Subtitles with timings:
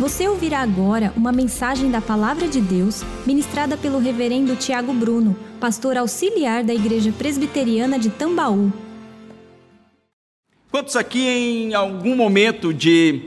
[0.00, 5.94] Você ouvirá agora uma mensagem da Palavra de Deus ministrada pelo Reverendo Tiago Bruno, pastor
[5.98, 8.72] auxiliar da Igreja Presbiteriana de Tambaú.
[10.70, 13.20] Quantos aqui, em algum momento de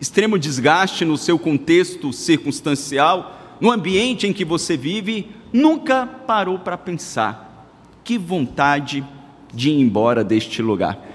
[0.00, 6.78] extremo desgaste no seu contexto circunstancial, no ambiente em que você vive, nunca parou para
[6.78, 7.70] pensar:
[8.02, 9.04] que vontade
[9.52, 11.06] de ir embora deste lugar?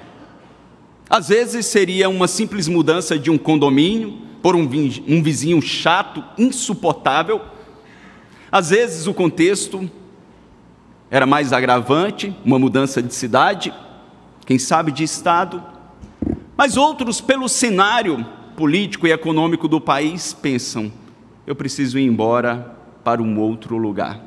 [1.09, 7.41] Às vezes seria uma simples mudança de um condomínio por um, um vizinho chato, insuportável.
[8.51, 9.89] Às vezes o contexto
[11.09, 13.73] era mais agravante, uma mudança de cidade,
[14.45, 15.63] quem sabe de estado.
[16.57, 18.25] Mas outros, pelo cenário
[18.57, 20.91] político e econômico do país, pensam:
[21.47, 24.19] eu preciso ir embora para um outro lugar.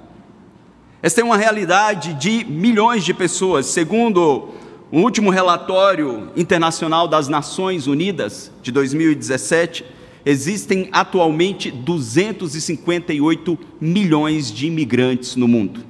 [1.03, 4.49] Esta é uma realidade de milhões de pessoas, segundo
[4.91, 9.96] o último relatório internacional das Nações Unidas de 2017
[10.27, 15.85] existem atualmente 258 milhões de imigrantes no mundo.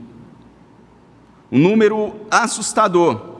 [1.50, 3.36] Um número assustador.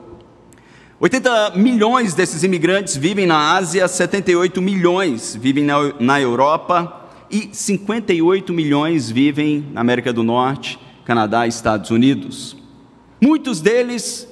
[0.99, 5.63] 80 milhões desses imigrantes vivem na Ásia, 78 milhões vivem
[5.99, 12.57] na, Europa e 58 milhões vivem na América do Norte, Canadá e Estados Unidos.
[13.21, 14.27] Muitos deles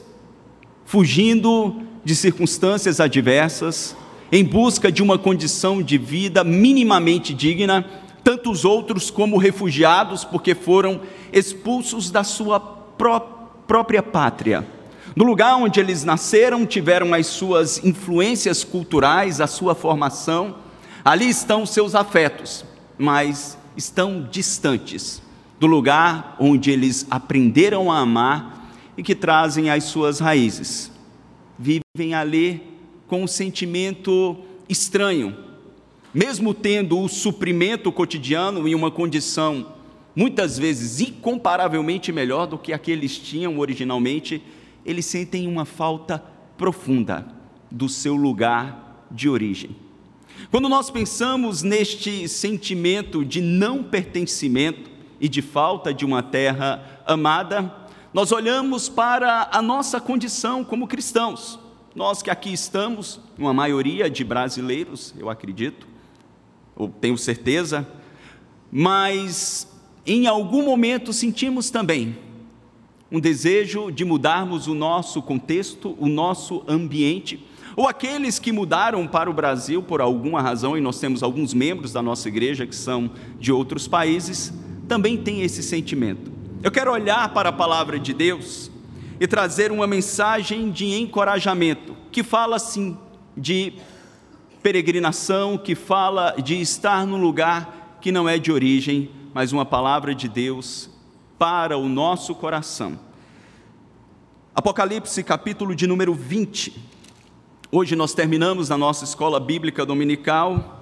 [0.84, 3.96] fugindo de circunstâncias adversas,
[4.36, 7.86] em busca de uma condição de vida minimamente digna,
[8.22, 11.00] tanto os outros como refugiados, porque foram
[11.32, 13.32] expulsos da sua pró
[13.66, 14.68] própria pátria.
[15.16, 20.58] No lugar onde eles nasceram, tiveram as suas influências culturais, a sua formação,
[21.04, 22.66] ali estão seus afetos,
[22.98, 25.22] mas estão distantes
[25.62, 30.92] do lugar onde eles aprenderam a amar e que trazem as suas raízes.
[31.58, 32.75] Vivem ali
[33.08, 35.36] com um sentimento estranho,
[36.14, 39.74] mesmo tendo o suprimento cotidiano em uma condição
[40.16, 44.42] muitas vezes incomparavelmente melhor do que a que eles tinham originalmente,
[44.86, 46.24] eles sentem uma falta
[46.58, 47.28] profunda
[47.70, 49.76] do seu lugar de origem.
[50.50, 54.90] Quando nós pensamos neste sentimento de não pertencimento
[55.20, 57.74] e de falta de uma terra amada,
[58.14, 61.60] nós olhamos para a nossa condição como cristãos.
[61.96, 65.88] Nós que aqui estamos, uma maioria de brasileiros, eu acredito,
[66.76, 67.88] ou tenho certeza,
[68.70, 69.66] mas
[70.06, 72.18] em algum momento sentimos também
[73.10, 77.42] um desejo de mudarmos o nosso contexto, o nosso ambiente,
[77.78, 81.94] ou aqueles que mudaram para o Brasil por alguma razão, e nós temos alguns membros
[81.94, 84.52] da nossa igreja que são de outros países,
[84.86, 86.30] também têm esse sentimento.
[86.62, 88.70] Eu quero olhar para a palavra de Deus
[89.20, 92.98] e trazer uma mensagem de encorajamento, que fala assim
[93.36, 93.74] de
[94.62, 100.14] peregrinação, que fala de estar num lugar que não é de origem, mas uma palavra
[100.14, 100.90] de Deus
[101.38, 103.00] para o nosso coração.
[104.54, 106.74] Apocalipse, capítulo de número 20.
[107.72, 110.82] Hoje nós terminamos na nossa escola bíblica dominical,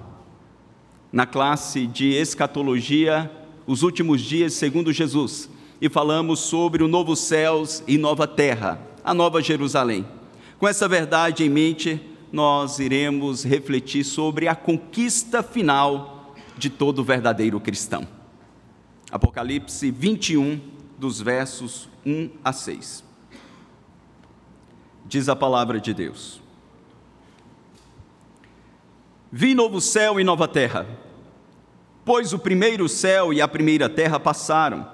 [1.12, 3.30] na classe de escatologia,
[3.66, 5.48] os últimos dias segundo Jesus
[5.80, 10.06] e falamos sobre o novo céus e nova terra, a nova Jerusalém.
[10.58, 12.00] Com essa verdade em mente,
[12.32, 18.06] nós iremos refletir sobre a conquista final de todo verdadeiro cristão.
[19.10, 20.60] Apocalipse 21,
[20.98, 23.04] dos versos 1 a 6.
[25.06, 26.40] Diz a palavra de Deus:
[29.30, 30.86] Vi novo céu e nova terra,
[32.04, 34.93] pois o primeiro céu e a primeira terra passaram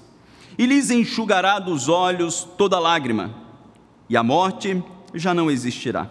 [0.57, 3.33] e lhes enxugará dos olhos toda lágrima,
[4.09, 4.83] e a morte
[5.13, 6.09] já não existirá.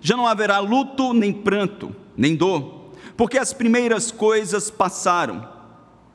[0.00, 5.48] Já não haverá luto, nem pranto, nem dor, porque as primeiras coisas passaram.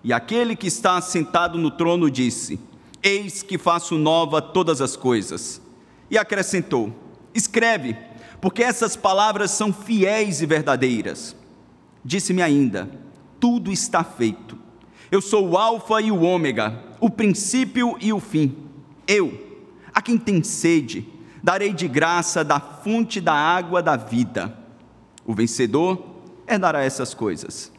[0.03, 2.59] E aquele que está sentado no trono disse:
[3.03, 5.61] Eis que faço nova todas as coisas.
[6.09, 6.93] E acrescentou:
[7.33, 7.95] Escreve,
[8.39, 11.35] porque essas palavras são fiéis e verdadeiras.
[12.03, 12.89] Disse-me ainda:
[13.39, 14.60] Tudo está feito.
[15.11, 18.55] Eu sou o Alfa e o Ômega o princípio e o fim.
[19.07, 19.59] Eu,
[19.93, 21.05] a quem tem sede,
[21.43, 24.55] darei de graça da fonte da água da vida.
[25.25, 26.05] O vencedor
[26.47, 27.71] herdará essas coisas.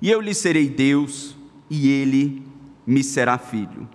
[0.00, 1.36] e eu lhe serei Deus,
[1.68, 2.42] e ele
[2.86, 3.86] me será filho.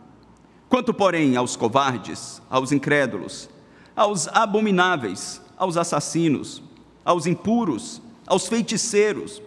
[0.70, 3.50] Quanto, porém, aos covardes, aos incrédulos,
[3.96, 6.62] aos abomináveis, aos assassinos,
[7.04, 9.42] aos impuros, aos feiticeiros,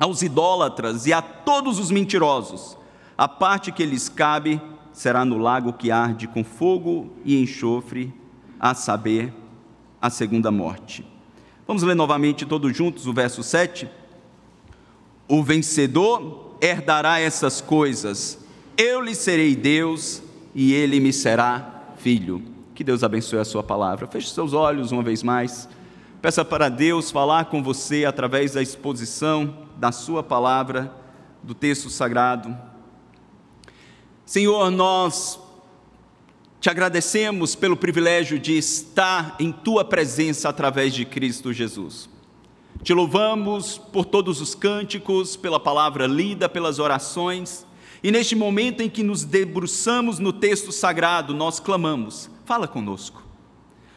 [0.00, 2.78] aos idólatras e a todos os mentirosos,
[3.18, 4.60] a parte que lhes cabe
[4.90, 8.12] será no lago que arde com fogo e enxofre,
[8.58, 9.32] a saber,
[10.00, 11.06] a segunda morte.
[11.66, 13.88] Vamos ler novamente todos juntos o verso 7.
[15.28, 18.38] O vencedor herdará essas coisas,
[18.76, 20.22] eu lhe serei Deus
[20.54, 22.42] e ele me será filho.
[22.74, 24.06] Que Deus abençoe a sua palavra.
[24.06, 25.68] Feche seus olhos uma vez mais.
[26.22, 30.94] Peça para Deus falar com você através da exposição da sua palavra,
[31.42, 32.54] do texto sagrado.
[34.26, 35.40] Senhor, nós
[36.60, 42.10] te agradecemos pelo privilégio de estar em tua presença através de Cristo Jesus.
[42.82, 47.66] Te louvamos por todos os cânticos, pela palavra lida, pelas orações,
[48.02, 53.22] e neste momento em que nos debruçamos no texto sagrado, nós clamamos: fala conosco.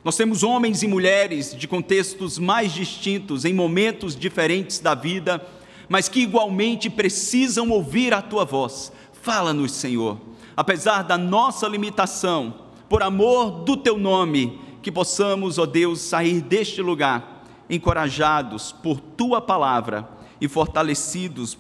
[0.01, 5.45] Nós temos homens e mulheres de contextos mais distintos, em momentos diferentes da vida,
[5.94, 8.92] mas que igualmente precisam ouvir a tua voz.
[9.22, 12.54] Fala-nos, Senhor apesar da nossa limitação,
[12.88, 19.42] por amor do teu nome, que possamos, ó Deus, sair deste lugar encorajados por tua
[19.42, 20.07] palavra
[20.40, 21.57] e fortalecidos,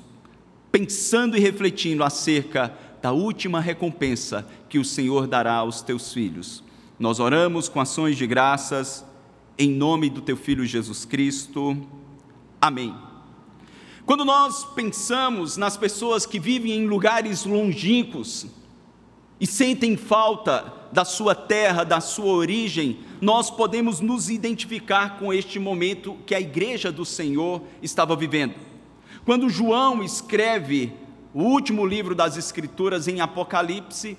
[0.71, 6.63] pensando e refletindo acerca da última recompensa que o Senhor dará aos teus filhos.
[6.99, 9.05] Nós oramos com ações de graças,
[9.57, 11.77] em nome do teu filho Jesus Cristo.
[12.61, 13.12] Amém.
[14.05, 18.47] Quando nós pensamos nas pessoas que vivem em lugares longínquos,
[19.39, 25.59] e sentem falta da sua terra, da sua origem, nós podemos nos identificar com este
[25.59, 28.55] momento que a igreja do Senhor estava vivendo.
[29.25, 30.93] Quando João escreve
[31.33, 34.17] o último livro das Escrituras em Apocalipse,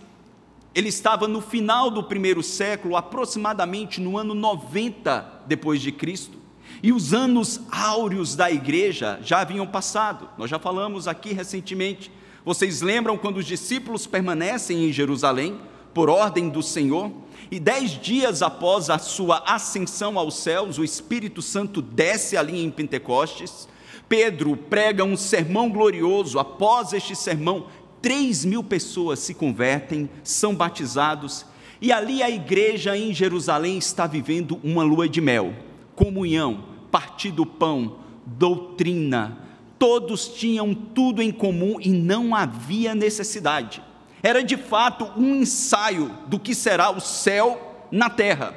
[0.75, 6.44] ele estava no final do primeiro século, aproximadamente no ano 90 depois de Cristo.
[6.85, 10.29] E os anos áureos da igreja já haviam passado.
[10.37, 12.11] Nós já falamos aqui recentemente
[12.45, 15.59] vocês lembram quando os discípulos permanecem em Jerusalém,
[15.95, 17.11] por ordem do Senhor,
[17.51, 22.71] e dez dias após a sua ascensão aos céus, o Espírito Santo desce ali em
[22.71, 23.67] Pentecostes.
[24.11, 26.39] Pedro prega um sermão glorioso.
[26.39, 27.69] Após este sermão,
[28.03, 31.47] três mil pessoas se convertem, são batizados,
[31.81, 35.55] e ali a igreja em Jerusalém está vivendo uma lua de mel,
[35.97, 39.37] comunhão, partir do pão, doutrina,
[39.81, 43.83] todos tinham tudo em comum e não havia necessidade.
[44.23, 48.55] Era de fato um ensaio do que será o céu na terra.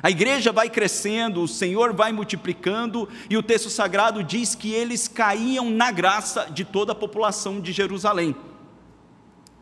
[0.00, 5.08] A igreja vai crescendo, o Senhor vai multiplicando, e o texto sagrado diz que eles
[5.08, 8.36] caíam na graça de toda a população de Jerusalém.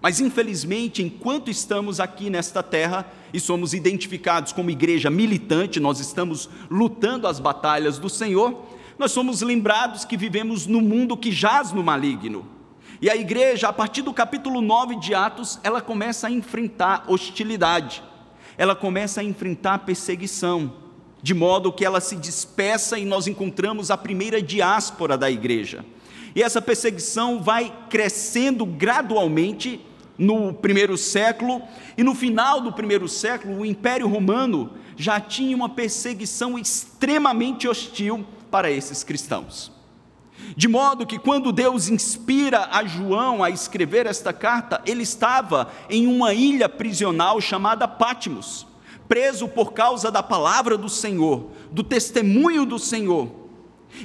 [0.07, 6.49] Mas infelizmente, enquanto estamos aqui nesta terra e somos identificados como igreja militante, nós estamos
[6.71, 8.67] lutando as batalhas do Senhor,
[8.97, 12.47] nós somos lembrados que vivemos no mundo que jaz no maligno.
[13.03, 18.01] E a igreja, a partir do capítulo 9 de Atos, ela começa a enfrentar hostilidade,
[18.57, 20.73] ela começa a enfrentar perseguição,
[21.21, 25.85] de modo que ela se dispersa e nós encontramos a primeira diáspora da igreja.
[26.33, 29.81] E essa perseguição vai crescendo gradualmente
[30.19, 31.63] no primeiro século,
[31.97, 38.25] e no final do primeiro século, o Império Romano já tinha uma perseguição extremamente hostil
[38.51, 39.71] para esses cristãos.
[40.57, 46.07] De modo que quando Deus inspira a João a escrever esta carta, ele estava em
[46.07, 48.67] uma ilha prisional chamada Patmos,
[49.09, 53.31] preso por causa da palavra do Senhor, do testemunho do Senhor.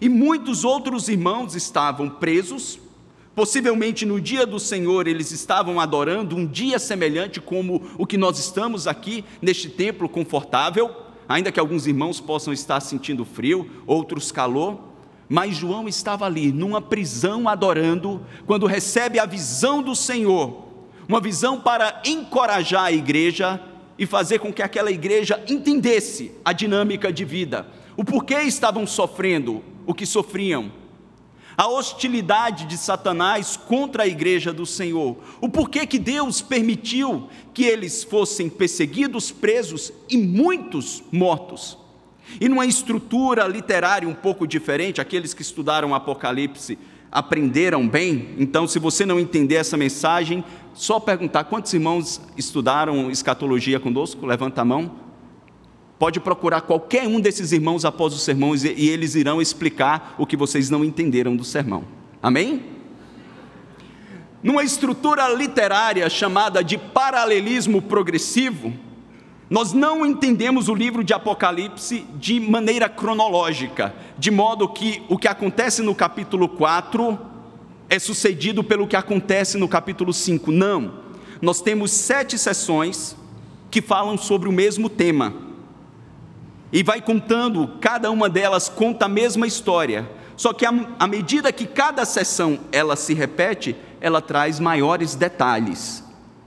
[0.02, 2.80] E muitos outros irmãos estavam presos,
[3.36, 8.40] possivelmente no dia do Senhor eles estavam adorando um dia semelhante como o que nós
[8.40, 14.80] estamos aqui neste templo confortável ainda que alguns irmãos possam estar sentindo frio, outros calor,
[15.30, 20.66] mas João estava ali, numa prisão, adorando, quando recebe a visão do Senhor,
[21.08, 23.62] uma visão para encorajar a igreja
[23.98, 29.64] e fazer com que aquela igreja entendesse a dinâmica de vida, o porquê estavam sofrendo
[29.86, 30.72] o que sofriam,
[31.62, 37.64] a hostilidade de Satanás contra a igreja do Senhor, o porquê que Deus permitiu que
[37.66, 41.78] eles fossem perseguidos, presos e muitos mortos.
[42.40, 46.80] E numa estrutura literária um pouco diferente, aqueles que estudaram Apocalipse
[47.12, 53.80] aprenderam bem, então se você não entender essa mensagem, só perguntar quantos irmãos estudaram escatologia
[53.80, 55.11] conosco, levanta a mão.
[56.02, 60.36] Pode procurar qualquer um desses irmãos após os sermões e eles irão explicar o que
[60.36, 61.84] vocês não entenderam do sermão.
[62.24, 62.64] Amém?
[64.44, 68.74] numa estrutura literária chamada de paralelismo progressivo,
[69.48, 75.28] nós não entendemos o livro de Apocalipse de maneira cronológica, de modo que o que
[75.28, 77.20] acontece no capítulo 4
[77.88, 80.52] é sucedido pelo que acontece no capítulo 5.
[80.52, 81.00] Não.
[81.40, 83.16] Nós temos sete sessões
[83.70, 85.51] que falam sobre o mesmo tema.
[86.72, 90.10] E vai contando, cada uma delas conta a mesma história.
[90.38, 96.04] Só que à medida que cada sessão ela se repete, ela traz maiores detalhes.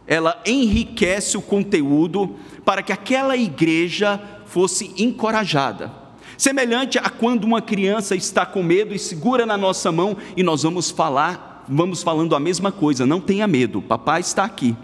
[0.07, 5.93] Ela enriquece o conteúdo para que aquela igreja fosse encorajada.
[6.37, 10.62] Semelhante a quando uma criança está com medo e segura na nossa mão e nós
[10.62, 14.76] vamos falar, vamos falando a mesma coisa, não tenha medo, papai está aqui.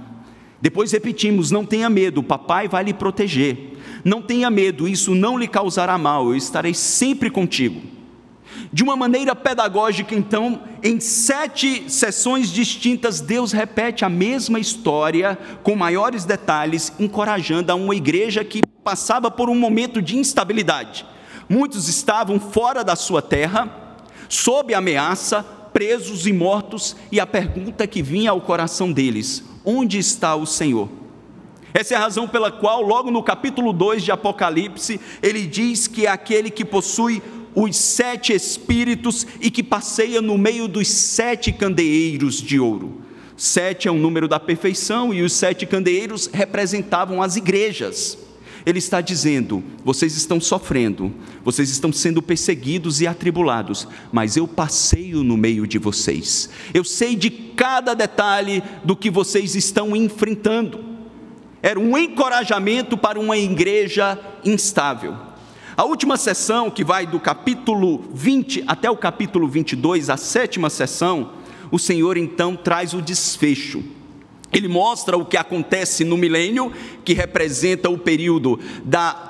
[0.61, 3.70] Depois repetimos, não tenha medo, papai vai lhe proteger.
[4.05, 7.81] Não tenha medo, isso não lhe causará mal, eu estarei sempre contigo.
[8.73, 15.75] De uma maneira pedagógica, então, em sete sessões distintas, Deus repete a mesma história com
[15.75, 21.05] maiores detalhes, encorajando a uma igreja que passava por um momento de instabilidade.
[21.49, 25.43] Muitos estavam fora da sua terra, sob ameaça,
[25.73, 31.00] presos e mortos, e a pergunta que vinha ao coração deles: onde está o Senhor?
[31.73, 36.07] Essa é a razão pela qual, logo no capítulo 2 de Apocalipse, ele diz que
[36.07, 37.23] é aquele que possui
[37.55, 43.03] os sete espíritos e que passeia no meio dos sete candeeiros de ouro.
[43.37, 48.19] Sete é o número da perfeição e os sete candeeiros representavam as igrejas.
[48.67, 51.13] Ele está dizendo: vocês estão sofrendo,
[51.43, 56.51] vocês estão sendo perseguidos e atribulados, mas eu passeio no meio de vocês.
[56.75, 60.90] Eu sei de cada detalhe do que vocês estão enfrentando.
[61.63, 65.15] Era um encorajamento para uma igreja instável.
[65.77, 71.33] A última sessão, que vai do capítulo 20 até o capítulo 22, a sétima sessão,
[71.71, 73.83] o Senhor então traz o desfecho.
[74.53, 76.73] Ele mostra o que acontece no milênio,
[77.05, 79.29] que representa o período da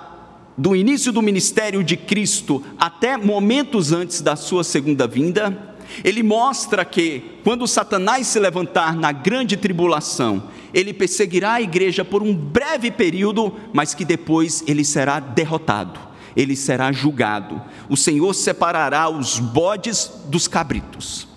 [0.56, 5.69] do início do ministério de Cristo até momentos antes da sua segunda vinda.
[6.04, 12.22] Ele mostra que quando Satanás se levantar na grande tribulação, ele perseguirá a igreja por
[12.22, 17.60] um breve período, mas que depois ele será derrotado ele será julgado.
[17.88, 21.28] O Senhor separará os bodes dos cabritos.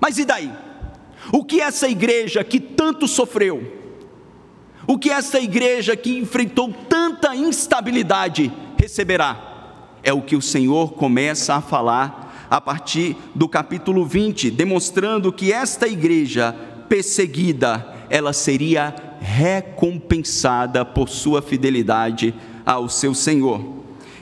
[0.00, 0.52] Mas e daí?
[1.32, 3.80] O que essa igreja que tanto sofreu,
[4.86, 9.52] o que essa igreja que enfrentou tanta instabilidade receberá?
[10.02, 15.52] É o que o Senhor começa a falar a partir do capítulo 20, demonstrando que
[15.52, 16.54] esta igreja
[16.88, 22.32] perseguida, ela seria recompensada por sua fidelidade
[22.64, 23.60] ao seu Senhor.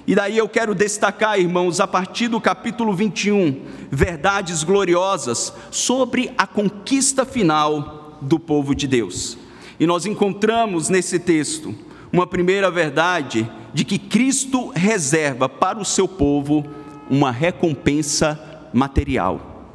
[0.06, 6.46] E daí eu quero destacar, irmãos, a partir do capítulo 21, verdades gloriosas sobre a
[6.46, 9.36] conquista final do povo de Deus.
[9.78, 11.74] E nós encontramos nesse texto
[12.10, 16.64] uma primeira verdade de que Cristo reserva para o seu povo
[17.12, 18.40] uma recompensa
[18.72, 19.68] material.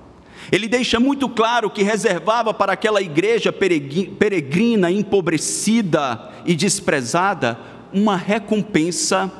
[0.51, 7.59] Ele deixa muito claro que reservava para aquela igreja peregrina, empobrecida e desprezada
[7.93, 9.31] uma recompensa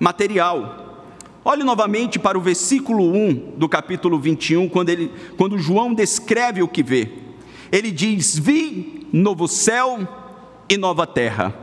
[0.00, 1.10] material.
[1.44, 6.68] Olhe novamente para o versículo 1 do capítulo 21, quando, ele, quando João descreve o
[6.68, 7.10] que vê.
[7.70, 10.08] Ele diz: Vi novo céu
[10.70, 11.54] e nova terra,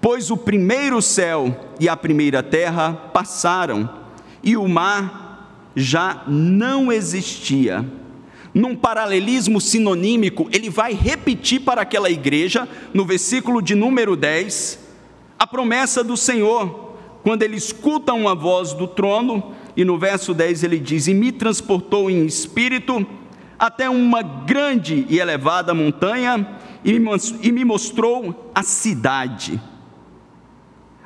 [0.00, 3.99] pois o primeiro céu e a primeira terra passaram,
[4.42, 7.84] e o mar já não existia.
[8.52, 14.78] Num paralelismo sinonímico, ele vai repetir para aquela igreja, no versículo de número 10,
[15.38, 20.64] a promessa do Senhor, quando ele escuta uma voz do trono, e no verso 10
[20.64, 23.06] ele diz: E me transportou em espírito
[23.58, 29.60] até uma grande e elevada montanha, e me mostrou a cidade,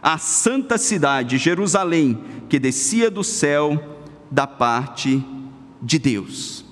[0.05, 2.19] a santa cidade, Jerusalém,
[2.51, 3.97] que descia do céu
[4.31, 5.25] da parte
[5.81, 6.63] de Deus.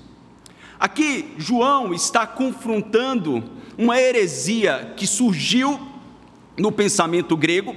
[0.78, 3.42] Aqui, João está confrontando
[3.78, 5.80] uma heresia que surgiu
[6.58, 7.74] no pensamento grego,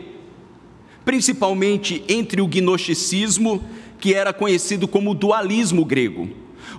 [1.05, 3.63] principalmente entre o gnosticismo,
[3.97, 6.27] que era conhecido como dualismo grego.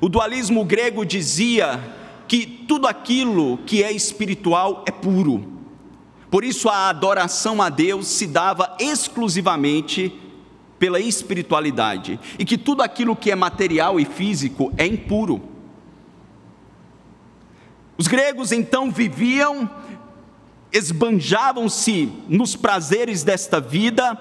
[0.02, 1.80] O dualismo grego dizia
[2.28, 5.56] que tudo aquilo que é espiritual é puro.
[6.37, 10.12] Por isso a adoração a Deus se dava exclusivamente
[10.78, 15.40] pela espiritualidade e que tudo aquilo que é material e físico é impuro.
[17.97, 19.66] Os gregos então viviam
[20.71, 24.14] esbanjavam-se nos prazeres desta vida,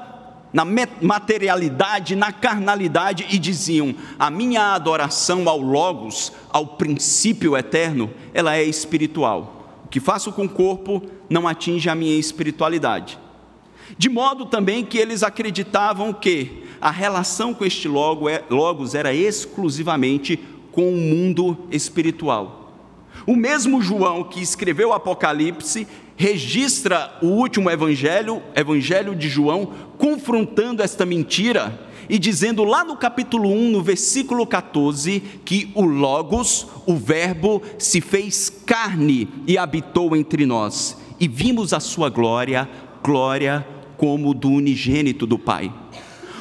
[0.54, 0.64] na
[1.02, 8.64] materialidade, na carnalidade e diziam: a minha adoração ao Logos, ao princípio eterno, ela é
[8.64, 9.55] espiritual.
[9.96, 13.18] Que faço com o corpo não atinge a minha espiritualidade.
[13.98, 20.38] De modo também que eles acreditavam que a relação com este é, Logos era exclusivamente
[20.74, 22.74] com o mundo espiritual.
[23.26, 25.88] O mesmo João que escreveu o Apocalipse
[26.18, 33.50] registra o último evangelho, evangelho de João, confrontando esta mentira e dizendo lá no capítulo
[33.50, 40.46] 1, no versículo 14, que o Logos, o Verbo, se fez carne e habitou entre
[40.46, 42.70] nós, e vimos a sua glória,
[43.04, 43.66] glória
[43.98, 45.72] como do unigênito do Pai.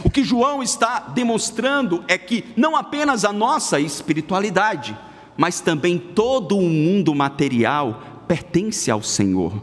[0.04, 4.96] O que João está demonstrando é que não apenas a nossa espiritualidade,
[5.36, 9.62] mas também todo o mundo material pertence ao Senhor,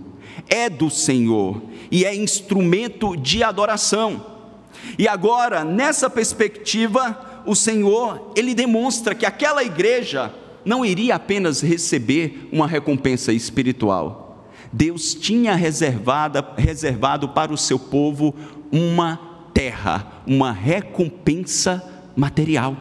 [0.49, 4.25] é do Senhor e é instrumento de adoração.
[4.97, 10.33] E agora, nessa perspectiva, o Senhor, ele demonstra que aquela igreja
[10.63, 14.45] não iria apenas receber uma recompensa espiritual.
[14.71, 18.33] Deus tinha reservado, reservado para o seu povo
[18.71, 19.19] uma
[19.53, 21.83] terra, uma recompensa
[22.15, 22.77] material.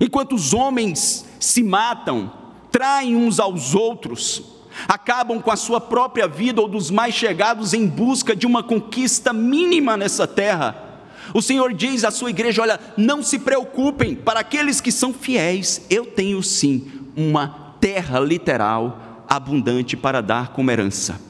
[0.00, 2.32] Enquanto os homens se matam,
[2.70, 4.49] traem uns aos outros,
[4.88, 9.32] acabam com a sua própria vida ou dos mais chegados em busca de uma conquista
[9.32, 10.90] mínima nessa terra.
[11.32, 15.86] O Senhor diz à sua igreja: olha, não se preocupem, para aqueles que são fiéis,
[15.88, 21.20] eu tenho sim uma terra literal abundante para dar como herança.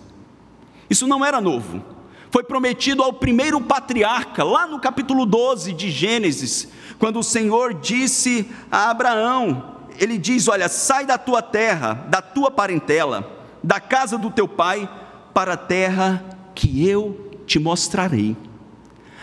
[0.88, 1.84] Isso não era novo,
[2.30, 8.50] foi prometido ao primeiro patriarca, lá no capítulo 12 de Gênesis, quando o Senhor disse
[8.70, 14.30] a Abraão: ele diz: Olha, sai da tua terra, da tua parentela, da casa do
[14.30, 14.88] teu pai,
[15.34, 16.24] para a terra
[16.54, 18.36] que eu te mostrarei.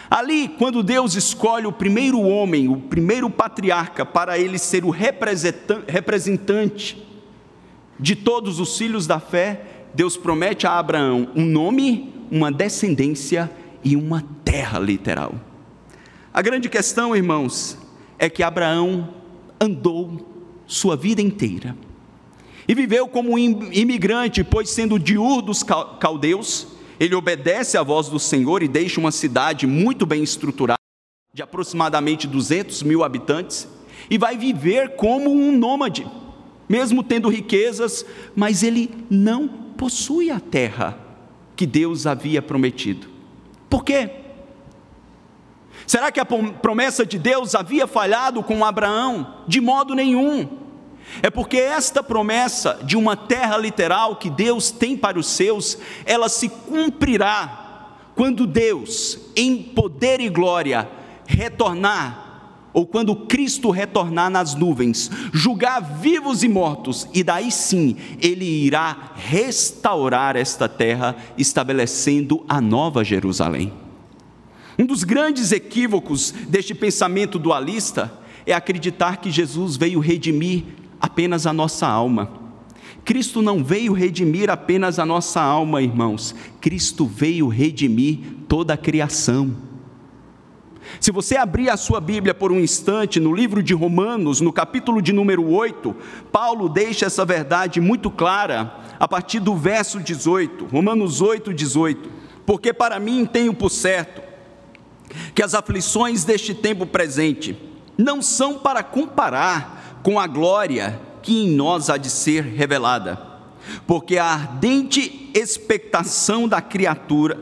[0.10, 7.06] Ali, quando Deus escolhe o primeiro homem, o primeiro patriarca, para ele ser o representante
[8.00, 9.62] de todos os filhos da fé,
[9.93, 13.52] Deus promete a Abraão um nome, uma descendência
[13.84, 15.36] e uma terra literal.
[16.34, 17.78] A grande questão, irmãos,
[18.17, 19.10] é que Abraão
[19.60, 20.26] andou
[20.65, 21.76] sua vida inteira.
[22.67, 26.67] E viveu como um imigrante, pois sendo de Ur dos caldeus,
[26.99, 30.80] ele obedece à voz do Senhor e deixa uma cidade muito bem estruturada,
[31.34, 33.67] de aproximadamente 200 mil habitantes,
[34.10, 36.06] e vai viver como um nômade,
[36.67, 40.97] mesmo tendo riquezas, mas ele não possui a terra
[41.56, 43.08] que Deus havia prometido.
[43.69, 44.10] Por quê?
[45.86, 49.43] Será que a promessa de Deus havia falhado com Abraão?
[49.47, 50.66] De modo nenhum.
[51.22, 56.30] É porque esta promessa de uma terra literal que Deus tem para os seus, ela
[56.30, 57.65] se cumprirá
[58.15, 60.89] quando Deus, em poder e glória,
[61.26, 62.28] retornar
[62.74, 69.13] ou quando Cristo retornar nas nuvens, julgar vivos e mortos, e daí sim ele irá
[69.15, 73.74] restaurar esta terra, estabelecendo a nova Jerusalém.
[74.78, 78.13] Um dos grandes equívocos deste pensamento dualista
[78.46, 80.63] é acreditar que Jesus veio redimir
[80.99, 82.29] apenas a nossa alma.
[83.03, 86.36] Cristo não veio redimir apenas a nossa alma, irmãos.
[86.60, 89.55] Cristo veio redimir toda a criação.
[90.99, 95.01] Se você abrir a sua Bíblia por um instante no livro de Romanos, no capítulo
[95.01, 95.95] de número 8,
[96.31, 100.65] Paulo deixa essa verdade muito clara a partir do verso 18.
[100.65, 102.10] Romanos 8, 18.
[102.45, 104.21] Porque para mim tenho por certo
[105.33, 107.57] que as aflições deste tempo presente
[107.97, 113.22] não são para comparar com a glória que em nós há de ser revelada,
[113.86, 117.38] porque a ardente expectação da criatura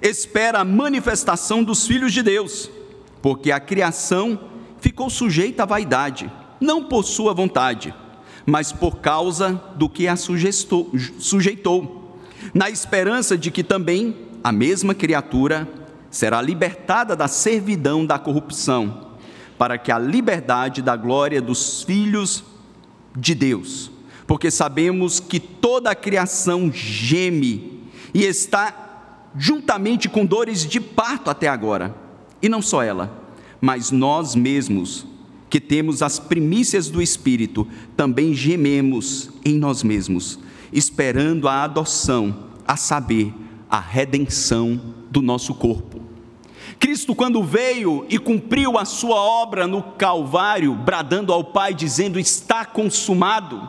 [0.00, 2.70] espera a manifestação dos filhos de Deus,
[3.20, 4.40] porque a criação
[4.80, 7.94] ficou sujeita à vaidade, não por sua vontade,
[8.46, 10.90] mas por causa do que a sujeitou,
[12.54, 15.68] na esperança de que também a mesma criatura
[16.10, 19.07] será libertada da servidão da corrupção,
[19.58, 22.44] para que a liberdade da glória dos filhos
[23.14, 23.90] de Deus.
[24.26, 27.82] Porque sabemos que toda a criação geme
[28.14, 31.94] e está juntamente com dores de parto até agora.
[32.40, 33.26] E não só ela,
[33.60, 35.06] mas nós mesmos,
[35.50, 37.66] que temos as primícias do Espírito,
[37.96, 40.38] também gememos em nós mesmos,
[40.72, 43.32] esperando a adoção, a saber,
[43.68, 45.97] a redenção do nosso corpo.
[46.78, 52.64] Cristo, quando veio e cumpriu a sua obra no Calvário, bradando ao Pai, dizendo: Está
[52.64, 53.68] consumado,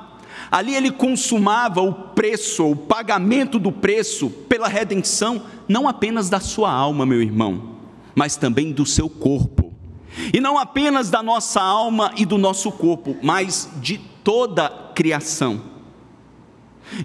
[0.52, 6.72] Ali ele consumava o preço, o pagamento do preço pela redenção, não apenas da sua
[6.72, 7.76] alma, meu irmão,
[8.15, 9.72] mas também do seu corpo.
[10.34, 15.62] E não apenas da nossa alma e do nosso corpo, mas de toda a criação.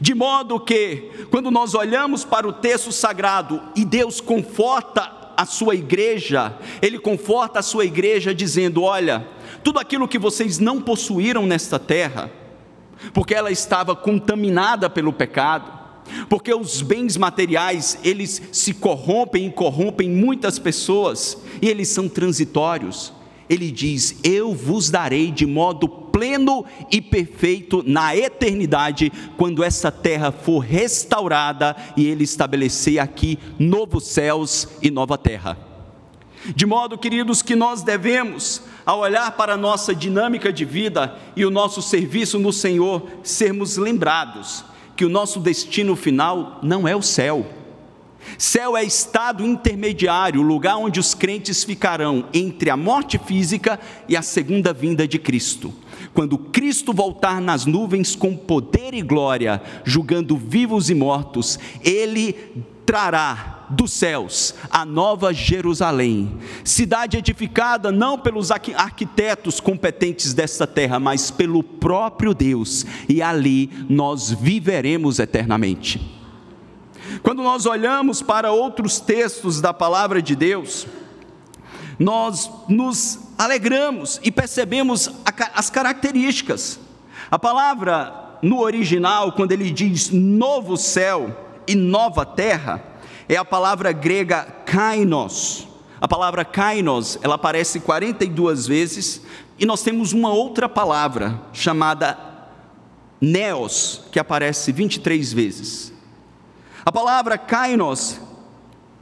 [0.01, 5.75] De modo que, quando nós olhamos para o texto sagrado e Deus conforta a sua
[5.75, 9.27] igreja, Ele conforta a sua igreja dizendo: Olha,
[9.63, 12.31] tudo aquilo que vocês não possuíram nesta terra,
[13.13, 15.73] porque ela estava contaminada pelo pecado,
[16.29, 23.13] porque os bens materiais, eles se corrompem e corrompem muitas pessoas, e eles são transitórios.
[23.55, 30.33] Ele diz: Eu vos darei de modo pleno e perfeito na eternidade, quando essa terra
[30.33, 35.57] for restaurada e ele estabelecer aqui novos céus e nova terra.
[36.55, 41.47] De modo, queridos, que nós devemos, ao olhar para a nossa dinâmica de vida e
[41.47, 44.65] o nosso serviço no Senhor, sermos lembrados
[44.97, 47.47] que o nosso destino final não é o céu.
[48.39, 54.23] Céu é estado intermediário, lugar onde os crentes ficarão entre a morte física e a
[54.23, 55.73] segunda vinda de Cristo.
[56.13, 62.37] Quando Cristo voltar nas nuvens com poder e glória, julgando vivos e mortos, ele
[62.85, 71.31] trará dos céus a nova Jerusalém, cidade edificada não pelos arquitetos competentes desta terra, mas
[71.31, 76.24] pelo próprio Deus, e ali nós viveremos eternamente.
[77.25, 80.87] Quando nós olhamos para outros textos da palavra de Deus,
[81.99, 85.11] nós nos alegramos e percebemos
[85.55, 86.79] as características.
[87.31, 91.35] A palavra no original, quando ele diz novo céu,
[91.67, 92.85] e nova terra
[93.27, 95.67] é a palavra grega kainos.
[95.99, 99.23] A palavra kainos, ela aparece 42 vezes
[99.59, 102.19] e nós temos uma outra palavra chamada
[103.19, 105.94] neos, que aparece 23 vezes.
[106.85, 108.21] A palavra kainos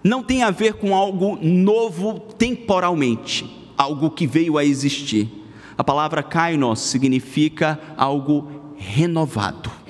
[0.04, 5.28] não tem a ver com algo novo temporalmente, algo que veio a existir.
[5.76, 9.82] A palavra kainos significa algo renovado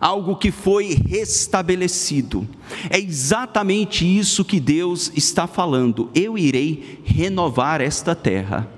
[0.00, 2.48] algo que foi restabelecido.
[2.88, 6.10] É exatamente isso que Deus está falando.
[6.14, 8.68] Eu irei renovar esta terra.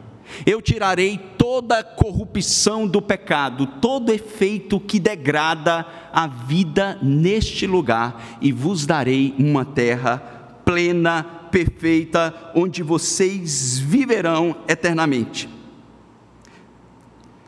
[0.46, 8.52] Eu tirarei toda corrupção do pecado, todo efeito que degrada a vida neste lugar, e
[8.52, 10.18] vos darei uma terra
[10.64, 15.48] plena, perfeita, onde vocês viverão eternamente.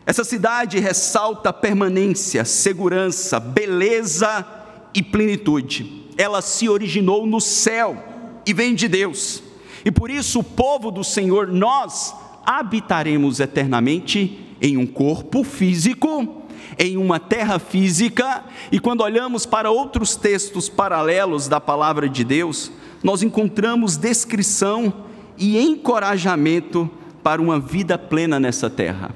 [0.05, 4.45] Essa cidade ressalta permanência, segurança, beleza
[4.93, 6.11] e plenitude.
[6.19, 7.97] Ela se originou no céu
[8.45, 9.43] e vem de Deus.
[9.85, 12.15] E por isso o povo do Senhor, nós
[12.45, 16.43] habitaremos eternamente em um corpo físico,
[16.79, 22.71] em uma terra física, e quando olhamos para outros textos paralelos da palavra de Deus,
[23.03, 24.93] nós encontramos descrição
[25.37, 26.89] e encorajamento
[27.23, 29.15] para uma vida plena nessa terra.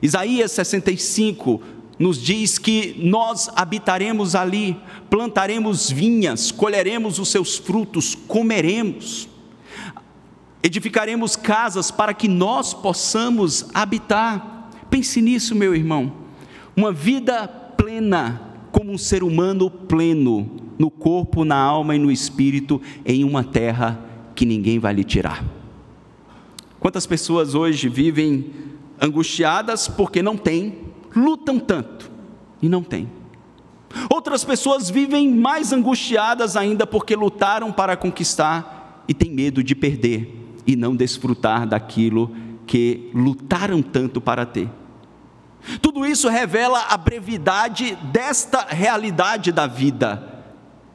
[0.00, 1.60] Isaías 65
[1.98, 4.76] nos diz que nós habitaremos ali,
[5.08, 9.28] plantaremos vinhas, colheremos os seus frutos, comeremos,
[10.66, 14.68] edificaremos casas para que nós possamos habitar.
[14.90, 16.12] Pense nisso, meu irmão.
[16.76, 22.82] Uma vida plena, como um ser humano pleno, no corpo, na alma e no espírito,
[23.04, 25.44] em uma terra que ninguém vai lhe tirar.
[26.80, 28.50] Quantas pessoas hoje vivem
[29.00, 30.78] angustiadas porque não têm,
[31.14, 32.10] lutam tanto
[32.60, 33.08] e não têm.
[34.10, 40.45] Outras pessoas vivem mais angustiadas ainda porque lutaram para conquistar e têm medo de perder
[40.66, 42.34] e não desfrutar daquilo
[42.66, 44.68] que lutaram tanto para ter.
[45.80, 50.44] Tudo isso revela a brevidade desta realidade da vida,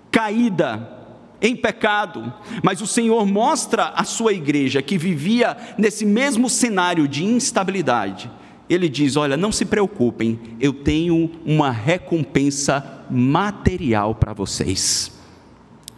[0.09, 0.99] caída,
[1.41, 2.31] em pecado,
[2.63, 8.29] mas o Senhor mostra à sua igreja que vivia nesse mesmo cenário de instabilidade.
[8.69, 15.10] Ele diz: Olha, não se preocupem, eu tenho uma recompensa material para vocês.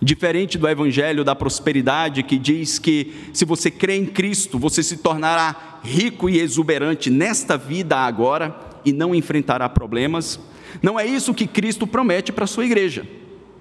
[0.03, 4.97] Diferente do evangelho da prosperidade que diz que se você crê em Cristo, você se
[4.97, 10.39] tornará rico e exuberante nesta vida agora e não enfrentará problemas.
[10.81, 13.07] Não é isso que Cristo promete para a sua igreja.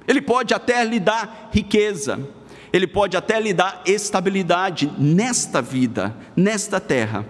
[0.09, 2.19] Ele pode até lhe dar riqueza,
[2.73, 7.25] ele pode até lhe dar estabilidade nesta vida, nesta terra.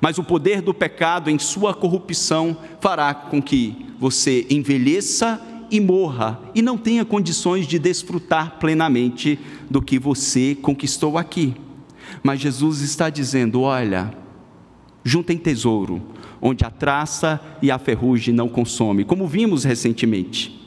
[0.00, 6.40] Mas o poder do pecado em sua corrupção fará com que você envelheça e morra
[6.54, 9.38] e não tenha condições de desfrutar plenamente
[9.70, 11.54] do que você conquistou aqui.
[12.22, 14.12] Mas Jesus está dizendo: olha,
[15.04, 16.02] juntem tesouro,
[16.40, 20.58] onde a traça e a ferrugem não consomem, como vimos recentemente.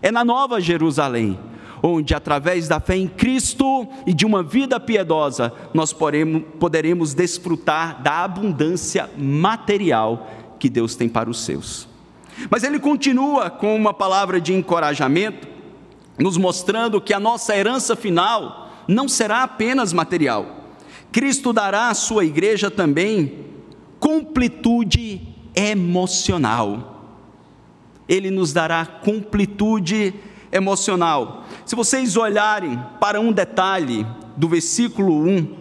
[0.00, 1.38] É na Nova Jerusalém,
[1.82, 8.24] onde através da fé em Cristo e de uma vida piedosa, nós poderemos desfrutar da
[8.24, 11.87] abundância material que Deus tem para os seus.
[12.50, 15.48] Mas ele continua com uma palavra de encorajamento,
[16.18, 20.58] nos mostrando que a nossa herança final não será apenas material.
[21.12, 23.46] Cristo dará à sua igreja também
[23.98, 25.20] completude
[25.54, 27.16] emocional.
[28.08, 30.14] Ele nos dará completude
[30.50, 31.44] emocional.
[31.66, 35.56] Se vocês olharem para um detalhe do versículo 1,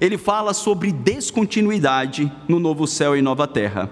[0.00, 3.90] ele fala sobre descontinuidade no novo céu e nova terra.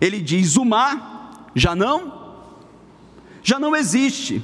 [0.00, 1.23] Ele diz: o mar
[1.54, 2.12] já não,
[3.42, 4.42] já não existe.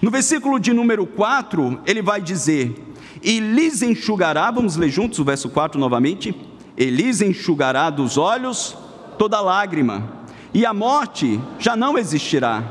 [0.00, 2.74] No versículo de número 4, ele vai dizer:
[3.22, 6.34] E lhes enxugará, vamos ler juntos o verso 4 novamente:
[6.76, 8.76] E lhes enxugará dos olhos
[9.18, 10.08] toda lágrima,
[10.54, 12.62] e a morte já não existirá,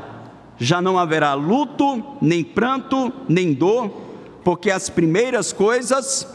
[0.58, 3.88] já não haverá luto, nem pranto, nem dor,
[4.42, 6.26] porque as primeiras coisas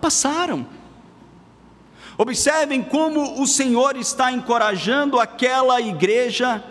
[0.00, 0.66] passaram.
[2.18, 6.64] Observem como o Senhor está encorajando aquela igreja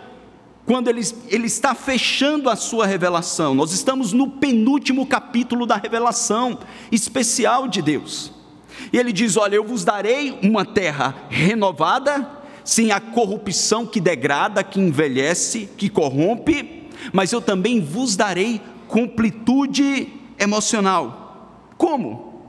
[0.66, 3.54] quando ele, ele está fechando a sua revelação.
[3.54, 6.58] Nós estamos no penúltimo capítulo da revelação
[6.90, 8.32] especial de Deus.
[8.92, 12.28] E ele diz: Olha, eu vos darei uma terra renovada,
[12.64, 20.12] sem a corrupção que degrada, que envelhece, que corrompe, mas eu também vos darei completude
[20.36, 21.62] emocional.
[21.78, 22.42] Como?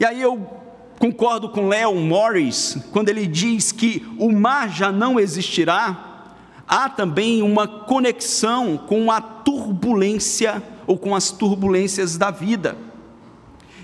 [0.00, 0.63] E aí eu
[0.98, 6.32] concordo com Léo Morris quando ele diz que o mar já não existirá,
[6.66, 12.76] há também uma conexão com a turbulência ou com as turbulências da vida.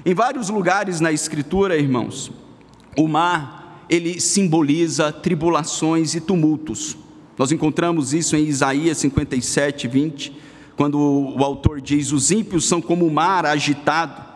[0.05, 2.33] Em vários lugares na Escritura, irmãos,
[2.96, 6.96] o mar ele simboliza tribulações e tumultos.
[7.37, 10.37] Nós encontramos isso em Isaías 57, 20,
[10.77, 14.30] quando o autor diz: Os ímpios são como o mar agitado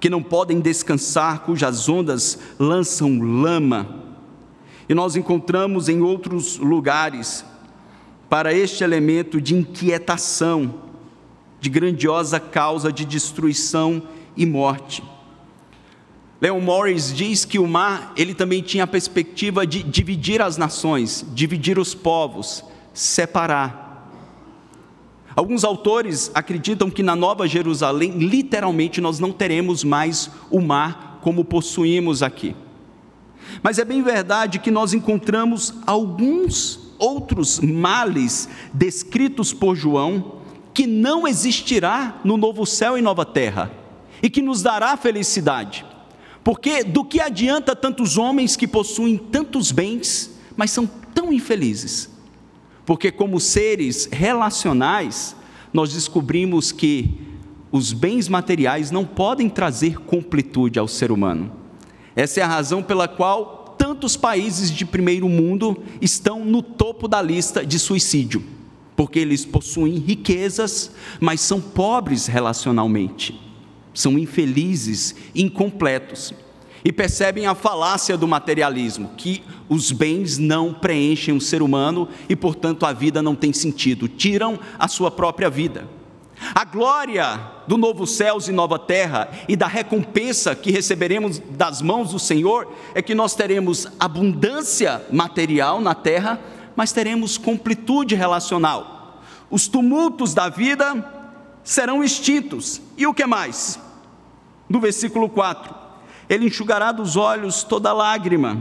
[0.00, 4.04] que não podem descansar, cujas ondas lançam lama.
[4.88, 7.44] E nós encontramos em outros lugares
[8.28, 10.74] para este elemento de inquietação,
[11.60, 14.02] de grandiosa causa de destruição
[14.36, 15.02] e morte.
[16.40, 21.26] Leon Morris diz que o mar, ele também tinha a perspectiva de dividir as nações,
[21.34, 23.87] dividir os povos, separar.
[25.38, 31.44] Alguns autores acreditam que na Nova Jerusalém, literalmente, nós não teremos mais o mar como
[31.44, 32.56] possuímos aqui.
[33.62, 40.40] Mas é bem verdade que nós encontramos alguns outros males descritos por João
[40.74, 43.70] que não existirá no novo céu e nova terra
[44.20, 45.86] e que nos dará felicidade.
[46.42, 52.17] Porque do que adianta tantos homens que possuem tantos bens, mas são tão infelizes?
[52.88, 55.36] Porque, como seres relacionais,
[55.74, 57.20] nós descobrimos que
[57.70, 61.52] os bens materiais não podem trazer completude ao ser humano.
[62.16, 67.20] Essa é a razão pela qual tantos países de primeiro mundo estão no topo da
[67.20, 68.42] lista de suicídio,
[68.96, 73.38] porque eles possuem riquezas, mas são pobres relacionalmente,
[73.92, 76.32] são infelizes, incompletos
[76.88, 82.34] e percebem a falácia do materialismo, que os bens não preenchem o ser humano e,
[82.34, 85.86] portanto, a vida não tem sentido, tiram a sua própria vida.
[86.54, 92.12] A glória do novo céus e nova terra e da recompensa que receberemos das mãos
[92.12, 96.40] do Senhor é que nós teremos abundância material na terra,
[96.74, 99.20] mas teremos completude relacional.
[99.50, 101.04] Os tumultos da vida
[101.62, 102.80] serão extintos.
[102.96, 103.78] E o que mais?
[104.70, 105.87] No versículo 4
[106.28, 108.58] ele enxugará dos olhos toda lágrima.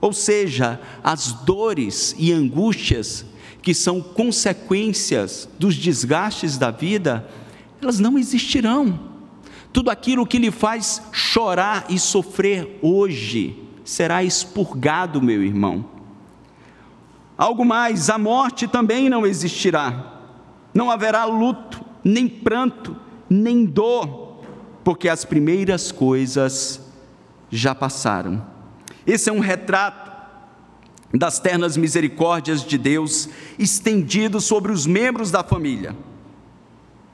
[0.00, 3.24] Ou seja, as dores e angústias
[3.60, 7.28] que são consequências dos desgastes da vida,
[7.80, 8.98] elas não existirão.
[9.72, 15.84] Tudo aquilo que lhe faz chorar e sofrer hoje será expurgado, meu irmão.
[17.38, 20.20] Algo mais, a morte também não existirá.
[20.74, 22.96] Não haverá luto, nem pranto,
[23.30, 24.21] nem dor
[24.84, 26.80] porque as primeiras coisas
[27.50, 28.44] já passaram.
[29.06, 30.10] Esse é um retrato
[31.12, 35.94] das ternas misericórdias de Deus estendido sobre os membros da família.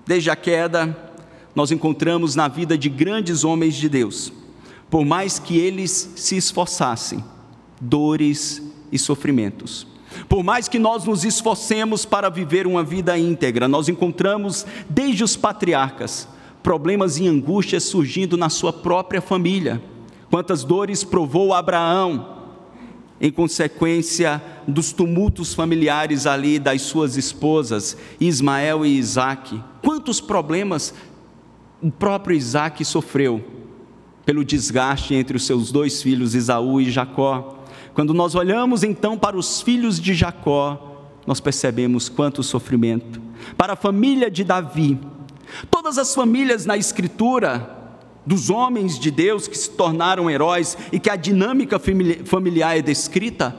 [0.07, 0.97] Desde a queda,
[1.55, 4.33] nós encontramos na vida de grandes homens de Deus,
[4.89, 7.23] por mais que eles se esforçassem,
[7.81, 9.87] dores e sofrimentos.
[10.29, 15.37] Por mais que nós nos esforcemos para viver uma vida íntegra, nós encontramos desde os
[15.37, 16.29] patriarcas
[16.63, 19.83] problemas e angústias surgindo na sua própria família.
[20.31, 22.37] Quantas dores provou Abraão
[23.21, 29.61] em consequência dos tumultos familiares ali das suas esposas, Ismael e Isaac.
[29.83, 30.95] Quantos problemas
[31.83, 33.45] o próprio Isaac sofreu
[34.25, 37.57] pelo desgaste entre os seus dois filhos, Isaú e Jacó.
[37.95, 43.21] Quando nós olhamos então para os filhos de Jacó, nós percebemos quanto sofrimento.
[43.57, 44.99] Para a família de Davi,
[45.71, 47.77] todas as famílias na Escritura,
[48.29, 51.81] dos homens de Deus que se tornaram heróis e que a dinâmica
[52.25, 53.57] familiar é descrita,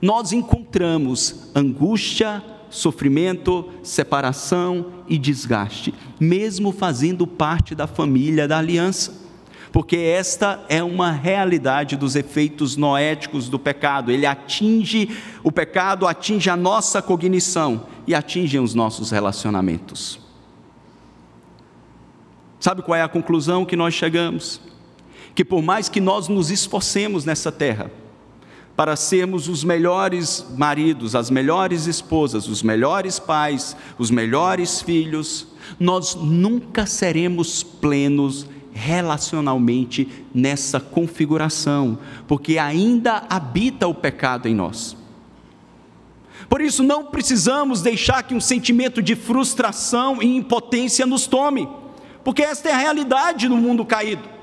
[0.00, 9.20] nós encontramos angústia, sofrimento, separação e desgaste, mesmo fazendo parte da família da aliança.
[9.72, 14.12] Porque esta é uma realidade dos efeitos noéticos do pecado.
[14.12, 15.08] Ele atinge,
[15.42, 20.21] o pecado atinge a nossa cognição e atinge os nossos relacionamentos.
[22.62, 24.60] Sabe qual é a conclusão que nós chegamos?
[25.34, 27.90] Que por mais que nós nos esforcemos nessa terra,
[28.76, 36.14] para sermos os melhores maridos, as melhores esposas, os melhores pais, os melhores filhos, nós
[36.14, 41.98] nunca seremos plenos relacionalmente nessa configuração,
[42.28, 44.96] porque ainda habita o pecado em nós.
[46.48, 51.81] Por isso, não precisamos deixar que um sentimento de frustração e impotência nos tome
[52.24, 54.41] porque esta é a realidade no mundo caído.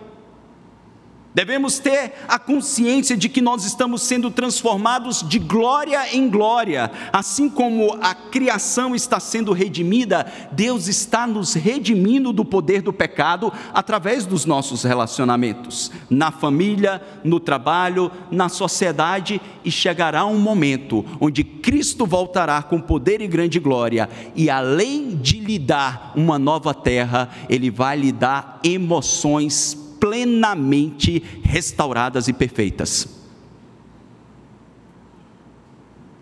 [1.34, 7.48] Devemos ter a consciência de que nós estamos sendo transformados de glória em glória, assim
[7.48, 14.26] como a criação está sendo redimida, Deus está nos redimindo do poder do pecado através
[14.26, 22.08] dos nossos relacionamentos, na família, no trabalho, na sociedade, e chegará um momento onde Cristo
[22.08, 27.70] voltará com poder e grande glória, e além de lhe dar uma nova terra, Ele
[27.70, 33.20] vai lhe dar emoções plenamente restauradas e perfeitas.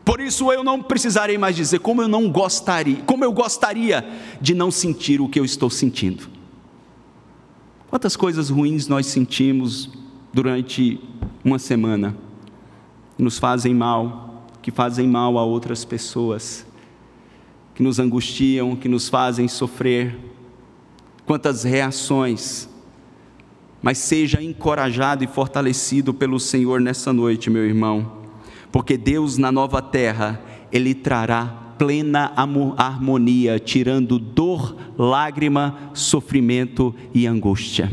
[0.04, 4.08] Por isso eu não precisarei mais dizer como eu não gostaria, como eu gostaria
[4.40, 6.30] de não sentir o que eu estou sentindo.
[7.90, 9.90] Quantas coisas ruins nós sentimos
[10.34, 11.00] durante
[11.44, 12.16] uma semana,
[13.18, 16.66] nos fazem mal, que fazem mal a outras pessoas,
[17.74, 20.18] que nos angustiam, que nos fazem sofrer.
[21.26, 22.70] Quantas reações
[23.82, 28.12] mas seja encorajado e fortalecido pelo Senhor nessa noite, meu irmão,
[28.72, 31.46] porque Deus na nova terra, Ele trará
[31.78, 32.34] plena
[32.78, 37.92] harmonia, tirando dor, lágrima, sofrimento e angústia.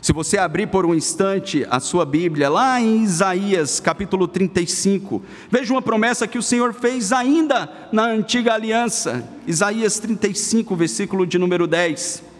[0.00, 5.72] Se você abrir por um instante a sua Bíblia, lá em Isaías capítulo 35, veja
[5.72, 9.26] uma promessa que o Senhor fez ainda na antiga aliança.
[9.46, 12.33] Isaías 35, versículo de número 10.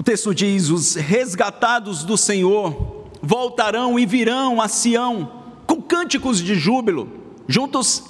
[0.00, 5.30] O texto diz: Os resgatados do Senhor voltarão e virão a Sião
[5.66, 7.06] com cânticos de júbilo,
[7.46, 8.02] juntos,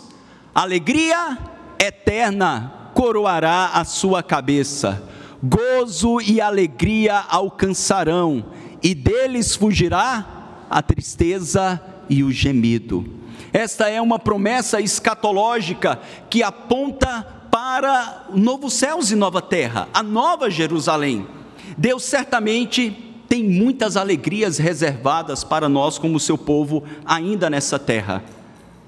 [0.55, 1.37] alegria
[1.81, 5.03] eterna coroará a sua cabeça,
[5.43, 8.45] gozo e alegria alcançarão,
[8.81, 13.05] e deles fugirá a tristeza e o gemido.
[13.53, 16.01] Esta é uma promessa escatológica
[16.31, 21.40] que aponta para novos céus e nova terra, a nova Jerusalém
[21.77, 22.97] Deus certamente
[23.29, 28.25] tem muitas alegrias reservadas para nós, como seu povo, ainda nessa terra,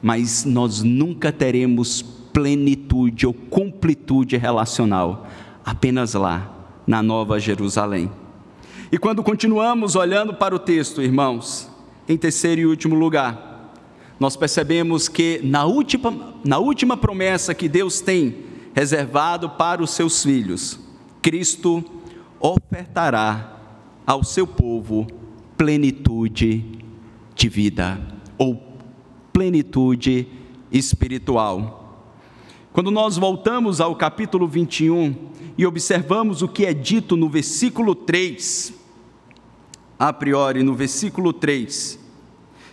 [0.02, 5.28] mas nós nunca teremos plenitude ou completude relacional,
[5.64, 6.50] apenas lá,
[6.86, 8.10] na Nova Jerusalém.
[8.90, 11.70] E quando continuamos olhando para o texto, irmãos,
[12.08, 13.72] em terceiro e último lugar,
[14.18, 18.36] nós percebemos que na última, na última promessa que Deus tem
[18.74, 20.78] reservado para os seus filhos,
[21.20, 21.84] Cristo
[22.42, 23.56] ofertará
[24.04, 25.06] ao seu povo
[25.56, 26.64] plenitude
[27.36, 28.00] de vida
[28.36, 28.60] ou
[29.32, 30.26] plenitude
[30.72, 32.10] espiritual.
[32.72, 35.14] Quando nós voltamos ao capítulo 21
[35.56, 38.74] e observamos o que é dito no versículo 3,
[39.96, 41.96] a priori no versículo 3,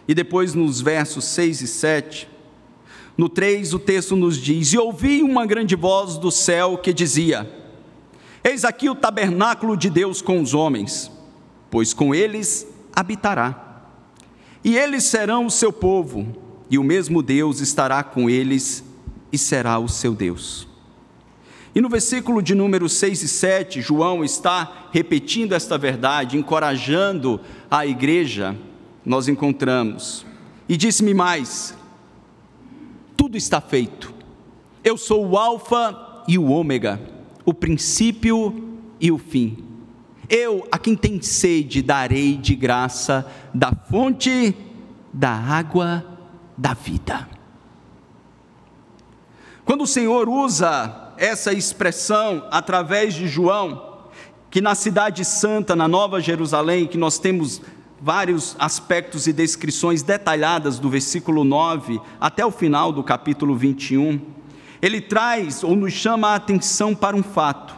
[0.07, 2.27] e depois nos versos 6 e 7,
[3.15, 7.58] no 3 o texto nos diz: E ouvi uma grande voz do céu que dizia:
[8.43, 11.11] Eis aqui o tabernáculo de Deus com os homens,
[11.69, 12.65] pois com eles
[12.95, 13.83] habitará.
[14.63, 16.27] E eles serão o seu povo,
[16.69, 18.83] e o mesmo Deus estará com eles
[19.31, 20.67] e será o seu Deus.
[21.75, 27.85] E no versículo de número 6 e 7, João está repetindo esta verdade, encorajando a
[27.85, 28.55] igreja,
[29.05, 30.25] nós encontramos.
[30.67, 31.75] E disse-me mais:
[33.15, 34.13] tudo está feito.
[34.83, 37.18] Eu sou o Alfa e o Ômega
[37.49, 39.65] o princípio e o fim.
[40.29, 44.55] Eu, a quem tem sede, darei de graça da fonte
[45.11, 46.05] da água
[46.55, 47.27] da vida.
[49.65, 54.03] Quando o Senhor usa essa expressão através de João,
[54.51, 57.63] que na Cidade Santa, na Nova Jerusalém, que nós temos
[57.99, 64.37] vários aspectos e descrições detalhadas do versículo 9 até o final do capítulo 21,
[64.81, 67.75] ele traz ou nos chama a atenção para um fato,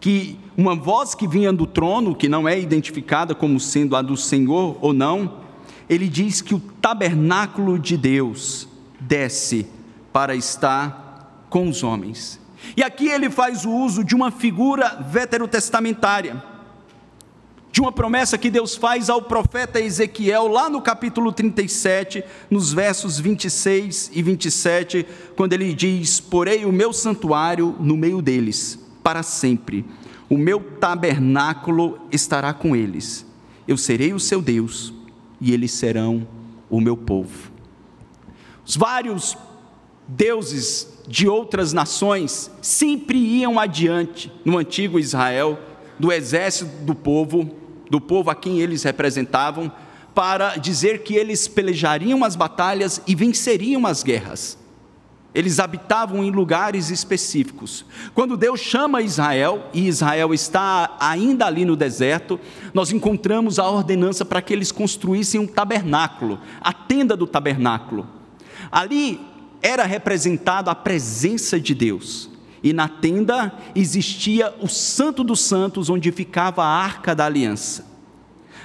[0.00, 4.16] que uma voz que vinha do trono, que não é identificada como sendo a do
[4.16, 5.38] Senhor ou não,
[5.88, 8.68] ele diz que o tabernáculo de Deus
[9.00, 9.66] desce
[10.12, 12.40] para estar com os homens.
[12.76, 16.42] E aqui ele faz o uso de uma figura veterotestamentária,
[17.74, 23.18] de uma promessa que Deus faz ao profeta Ezequiel, lá no capítulo 37, nos versos
[23.18, 25.04] 26 e 27,
[25.34, 29.84] quando ele diz: Porei o meu santuário no meio deles, para sempre,
[30.30, 33.26] o meu tabernáculo estará com eles,
[33.66, 34.94] eu serei o seu Deus,
[35.40, 36.28] e eles serão
[36.70, 37.50] o meu povo.
[38.64, 39.36] Os vários
[40.06, 45.58] deuses de outras nações sempre iam adiante no antigo Israel,
[45.98, 49.70] do exército do povo, do povo a quem eles representavam,
[50.14, 54.56] para dizer que eles pelejariam as batalhas e venceriam as guerras.
[55.34, 57.84] Eles habitavam em lugares específicos.
[58.14, 62.38] Quando Deus chama Israel, e Israel está ainda ali no deserto,
[62.72, 68.06] nós encontramos a ordenança para que eles construíssem um tabernáculo, a tenda do tabernáculo.
[68.70, 69.20] Ali
[69.60, 72.30] era representada a presença de Deus.
[72.64, 77.84] E na tenda existia o Santo dos Santos, onde ficava a arca da aliança.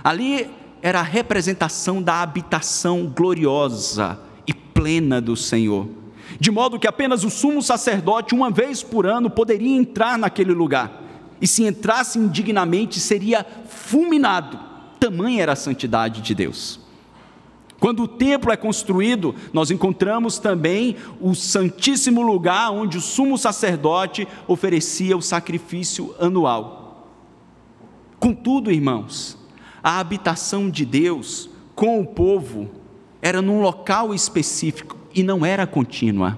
[0.02, 0.50] Ali
[0.82, 5.86] era a representação da habitação gloriosa e plena do Senhor.
[6.39, 11.04] De modo que apenas o sumo sacerdote, uma vez por ano, poderia entrar naquele lugar.
[11.41, 14.58] E se entrasse indignamente, seria fulminado.
[14.97, 16.80] Tamanha era a santidade de Deus.
[17.80, 24.27] Quando o templo é construído, nós encontramos também o santíssimo lugar onde o sumo sacerdote
[24.47, 27.07] oferecia o sacrifício anual.
[28.19, 29.38] Contudo, irmãos,
[29.82, 32.69] a habitação de Deus com o povo
[33.21, 36.38] era num local específico e não era contínua.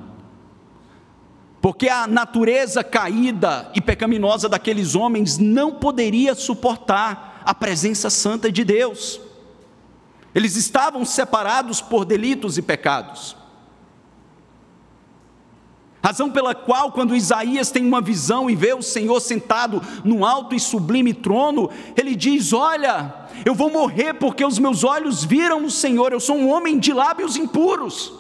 [1.60, 8.64] Porque a natureza caída e pecaminosa daqueles homens não poderia suportar a presença santa de
[8.64, 9.20] Deus.
[10.34, 13.36] Eles estavam separados por delitos e pecados.
[16.04, 20.56] Razão pela qual, quando Isaías tem uma visão e vê o Senhor sentado num alto
[20.56, 23.14] e sublime trono, ele diz: Olha,
[23.46, 26.92] eu vou morrer porque os meus olhos viram o Senhor, eu sou um homem de
[26.92, 28.14] lábios impuros.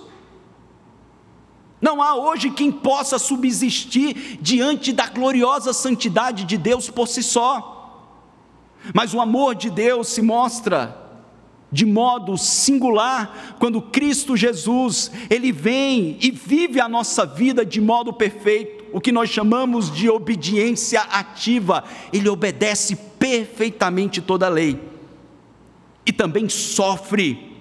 [1.81, 7.79] Não há hoje quem possa subsistir diante da gloriosa santidade de Deus por si só.
[8.93, 11.00] Mas o amor de Deus se mostra
[11.71, 18.11] de modo singular, quando Cristo Jesus, ele vem e vive a nossa vida de modo
[18.11, 24.77] perfeito, o que nós chamamos de obediência ativa, ele obedece perfeitamente toda a lei.
[26.05, 27.51] E também sofre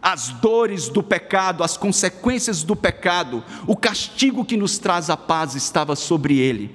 [0.00, 5.56] as dores do pecado, as consequências do pecado, o castigo que nos traz a paz
[5.56, 6.70] estava sobre ele,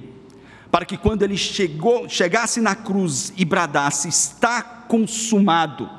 [0.70, 5.90] para que quando ele chegou, chegasse na cruz e bradasse: Está consumado,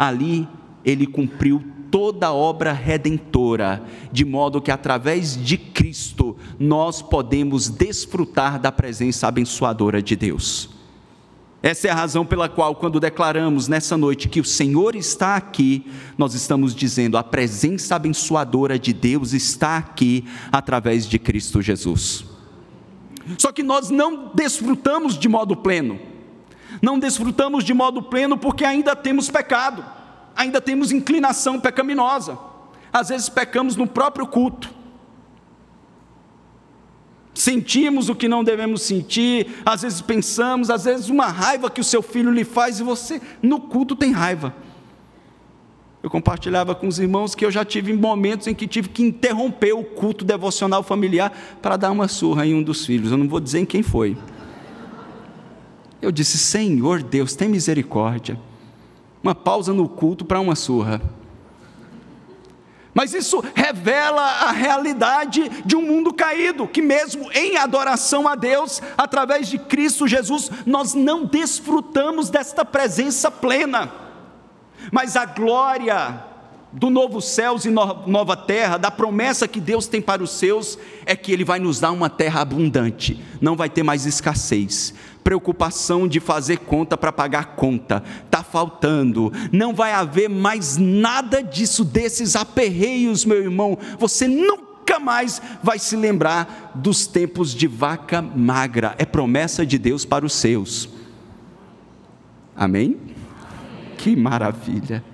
[0.00, 0.48] ali
[0.82, 8.58] ele cumpriu toda a obra redentora, de modo que através de Cristo nós podemos desfrutar
[8.58, 10.70] da presença abençoadora de Deus.
[11.62, 15.84] Essa é a razão pela qual, quando declaramos nessa noite que o Senhor está aqui,
[16.16, 22.24] nós estamos dizendo a presença abençoadora de Deus está aqui através de Cristo Jesus.
[23.36, 26.09] Só que nós não desfrutamos de modo pleno.
[26.80, 29.84] Não desfrutamos de modo pleno porque ainda temos pecado,
[30.34, 32.38] ainda temos inclinação pecaminosa.
[32.92, 34.70] Às vezes pecamos no próprio culto.
[37.34, 41.84] Sentimos o que não devemos sentir, às vezes pensamos, às vezes uma raiva que o
[41.84, 44.54] seu filho lhe faz e você no culto tem raiva.
[46.02, 49.74] Eu compartilhava com os irmãos que eu já tive momentos em que tive que interromper
[49.74, 53.12] o culto devocional familiar para dar uma surra em um dos filhos.
[53.12, 54.16] Eu não vou dizer em quem foi.
[56.00, 58.38] Eu disse: Senhor Deus, tem misericórdia.
[59.22, 61.00] Uma pausa no culto para uma surra.
[62.92, 68.82] Mas isso revela a realidade de um mundo caído, que mesmo em adoração a Deus,
[68.98, 73.92] através de Cristo Jesus, nós não desfrutamos desta presença plena.
[74.90, 76.24] Mas a glória
[76.72, 81.16] do novo céus e nova terra, da promessa que Deus tem para os seus, é
[81.16, 86.20] que Ele vai nos dar uma terra abundante, não vai ter mais escassez, preocupação de
[86.20, 89.32] fazer conta para pagar conta, está faltando.
[89.52, 93.78] Não vai haver mais nada disso, desses aperreios, meu irmão.
[93.98, 98.94] Você nunca mais vai se lembrar dos tempos de vaca magra.
[98.98, 100.88] É promessa de Deus para os seus.
[102.56, 102.98] Amém?
[103.96, 105.04] Que maravilha.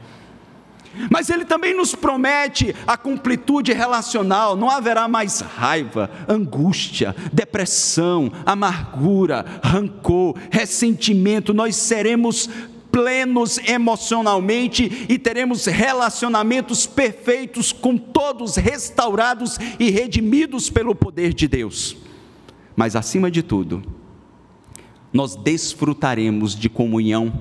[1.11, 9.45] Mas ele também nos promete a completude relacional, não haverá mais raiva, angústia, depressão, amargura,
[9.63, 12.49] rancor, ressentimento, nós seremos
[12.91, 21.97] plenos emocionalmente e teremos relacionamentos perfeitos com todos restaurados e redimidos pelo poder de Deus.
[22.75, 23.83] Mas acima de tudo,
[25.13, 27.33] nós desfrutaremos de comunhão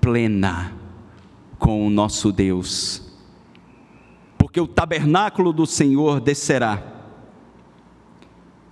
[0.00, 0.83] plena
[1.64, 3.04] com o nosso Deus
[4.54, 6.80] porque o tabernáculo do Senhor descerá.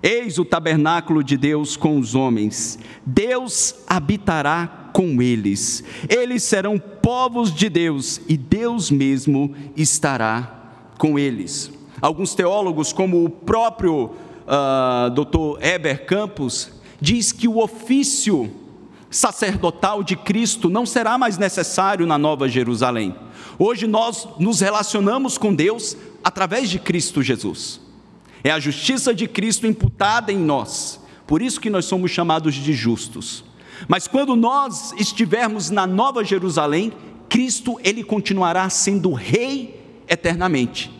[0.00, 7.52] Eis o tabernáculo de Deus com os homens, Deus habitará com eles, eles serão povos
[7.52, 11.72] de Deus e Deus mesmo estará com eles.
[12.00, 14.12] Alguns teólogos, como o próprio uh,
[14.46, 15.66] ah, Dr.
[15.66, 16.70] Heber Campos,
[17.00, 18.48] diz que o ofício
[19.12, 23.14] sacerdotal de Cristo não será mais necessário na Nova Jerusalém
[23.58, 27.80] Hoje nós nos relacionamos com Deus através de Cristo Jesus.
[28.42, 31.00] É a justiça de Cristo imputada em nós.
[31.26, 33.44] Por isso que nós somos chamados de justos.
[33.86, 36.92] Mas quando nós estivermos na Nova Jerusalém,
[37.28, 40.90] Cristo ele continuará sendo rei eternamente.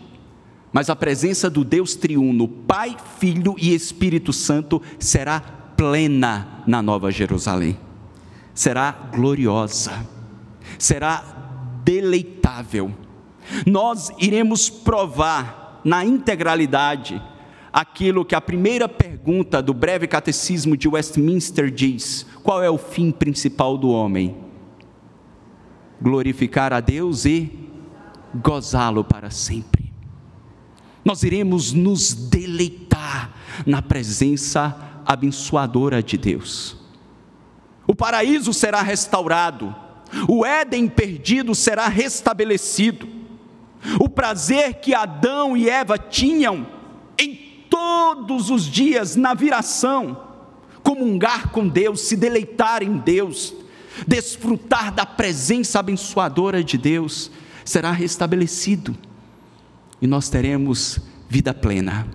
[0.71, 7.11] Mas a presença do Deus triuno, Pai, Filho e Espírito Santo será plena na Nova
[7.11, 7.77] Jerusalém.
[8.53, 10.05] Será gloriosa.
[10.77, 11.23] Será
[11.83, 12.91] deleitável.
[13.65, 17.21] Nós iremos provar na integralidade
[17.71, 23.11] aquilo que a primeira pergunta do breve catecismo de Westminster diz: qual é o fim
[23.11, 24.37] principal do homem?
[26.01, 27.51] Glorificar a Deus e
[28.35, 29.91] gozá-lo para sempre.
[31.03, 33.33] Nós iremos nos deleitar
[33.65, 36.82] na presença abençoadora de Deus.
[37.85, 39.75] O paraíso será restaurado,
[40.27, 43.07] o Éden perdido será restabelecido.
[43.99, 46.65] O prazer que Adão e Eva tinham
[47.17, 50.17] em todos os dias na viração,
[50.81, 53.53] comungar com Deus, se deleitar em Deus,
[54.07, 57.31] desfrutar da presença abençoadora de Deus,
[57.65, 58.95] será restabelecido.
[60.01, 62.07] E nós teremos vida plena,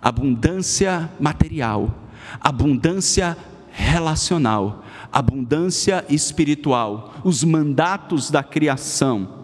[0.00, 1.94] abundância material,
[2.40, 3.36] abundância
[3.72, 9.40] relacional, abundância espiritual, os mandatos da criação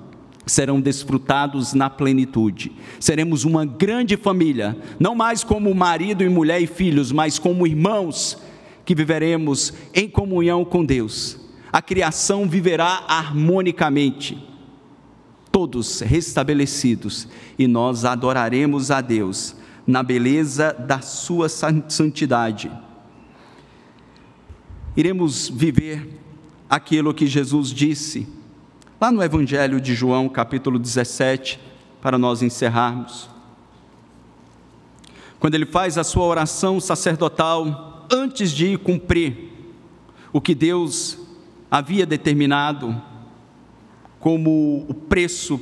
[0.46, 2.72] serão desfrutados na plenitude.
[3.00, 8.38] Seremos uma grande família, não mais como marido e mulher e filhos, mas como irmãos
[8.84, 11.38] que viveremos em comunhão com Deus.
[11.72, 14.38] A criação viverá harmonicamente,
[15.50, 17.26] todos restabelecidos,
[17.58, 22.70] e nós adoraremos a Deus na beleza da sua santidade
[24.96, 26.08] iremos viver
[26.68, 28.26] aquilo que Jesus disse
[29.00, 31.60] lá no Evangelho de João, capítulo 17,
[32.00, 33.28] para nós encerrarmos.
[35.38, 39.52] Quando ele faz a sua oração sacerdotal, antes de ir cumprir
[40.32, 41.18] o que Deus
[41.70, 43.00] havia determinado
[44.18, 45.60] como o preço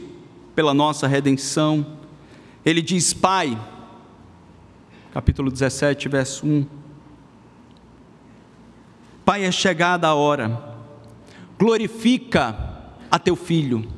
[0.54, 1.98] pela nossa redenção,
[2.64, 3.60] ele diz: Pai,
[5.12, 6.83] capítulo 17, verso 1
[9.24, 10.60] Pai, é chegada a hora,
[11.58, 12.54] glorifica
[13.10, 13.88] a teu filho,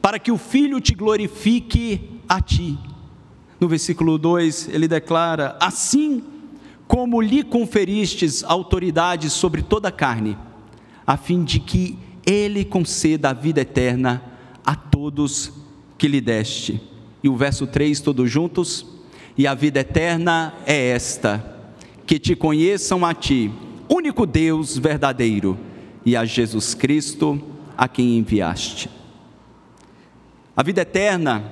[0.00, 2.76] para que o filho te glorifique a ti.
[3.60, 6.24] No versículo 2 ele declara: Assim
[6.88, 10.36] como lhe conferistes autoridade sobre toda a carne,
[11.06, 14.20] a fim de que ele conceda a vida eterna
[14.66, 15.52] a todos
[15.96, 16.82] que lhe deste.
[17.22, 18.84] E o verso 3, todos juntos:
[19.38, 21.70] E a vida eterna é esta,
[22.04, 23.52] que te conheçam a ti
[24.02, 25.56] único Deus verdadeiro
[26.04, 27.40] e a Jesus Cristo
[27.78, 28.90] a quem enviaste.
[30.56, 31.44] A vida eterna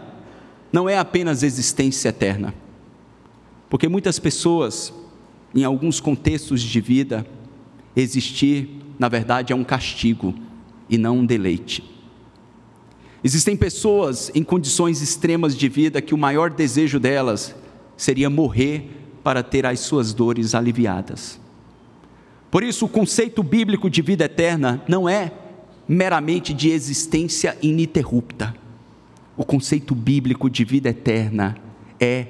[0.73, 2.53] não é apenas existência eterna,
[3.69, 4.93] porque muitas pessoas,
[5.55, 7.25] em alguns contextos de vida,
[7.95, 10.35] existir, na verdade, é um castigo
[10.89, 11.89] e não um deleite.
[13.23, 17.55] Existem pessoas em condições extremas de vida que o maior desejo delas
[17.97, 18.91] seria morrer
[19.23, 21.39] para ter as suas dores aliviadas.
[22.51, 25.33] Por isso, o conceito bíblico de vida eterna não é
[25.87, 28.55] meramente de existência ininterrupta.
[29.37, 31.57] O conceito bíblico de vida eterna
[31.99, 32.27] é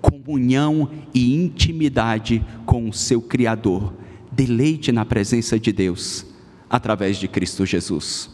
[0.00, 3.92] comunhão e intimidade com o seu Criador,
[4.32, 6.26] deleite na presença de Deus
[6.68, 8.30] através de Cristo Jesus.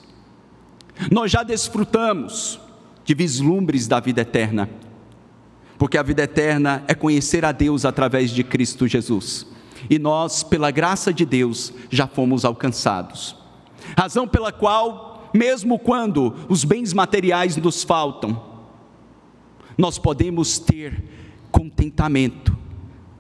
[1.11, 2.61] Nós já desfrutamos
[3.05, 4.69] de vislumbres da vida eterna,
[5.79, 9.47] porque a vida eterna é conhecer a Deus através de Cristo Jesus.
[9.91, 13.37] E nós, pela graça de Deus, já fomos alcançados.
[13.97, 18.43] Razão pela qual, mesmo quando os bens materiais nos faltam,
[19.77, 21.05] nós podemos ter
[21.51, 22.56] contentamento,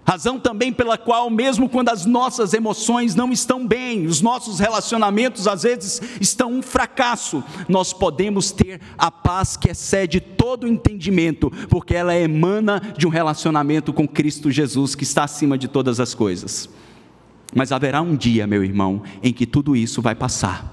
[0.07, 5.49] Razão também pela qual, mesmo quando as nossas emoções não estão bem, os nossos relacionamentos
[5.49, 11.93] às vezes estão um fracasso, nós podemos ter a paz que excede todo entendimento, porque
[11.93, 16.69] ela emana de um relacionamento com Cristo Jesus que está acima de todas as coisas.
[17.53, 20.73] Mas haverá um dia, meu irmão, em que tudo isso vai passar.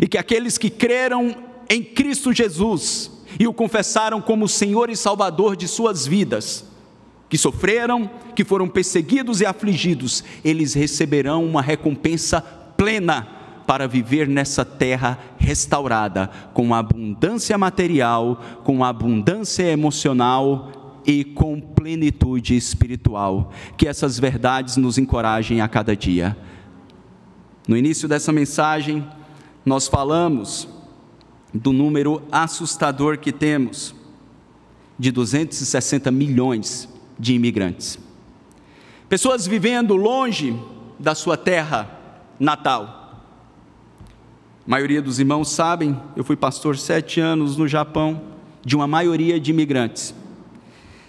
[0.00, 1.34] E que aqueles que creram
[1.68, 3.10] em Cristo Jesus
[3.40, 6.70] e o confessaram como Senhor e Salvador de suas vidas,
[7.32, 13.26] que sofreram, que foram perseguidos e afligidos, eles receberão uma recompensa plena
[13.66, 23.50] para viver nessa terra restaurada, com abundância material, com abundância emocional e com plenitude espiritual.
[23.78, 26.36] Que essas verdades nos encorajem a cada dia.
[27.66, 29.08] No início dessa mensagem,
[29.64, 30.68] nós falamos
[31.54, 33.94] do número assustador que temos
[34.98, 36.91] de 260 milhões
[37.22, 38.00] de imigrantes.
[39.08, 40.58] Pessoas vivendo longe
[40.98, 41.88] da sua terra
[42.38, 43.22] natal.
[44.66, 48.20] A maioria dos irmãos sabem, eu fui pastor sete anos no Japão,
[48.64, 50.12] de uma maioria de imigrantes.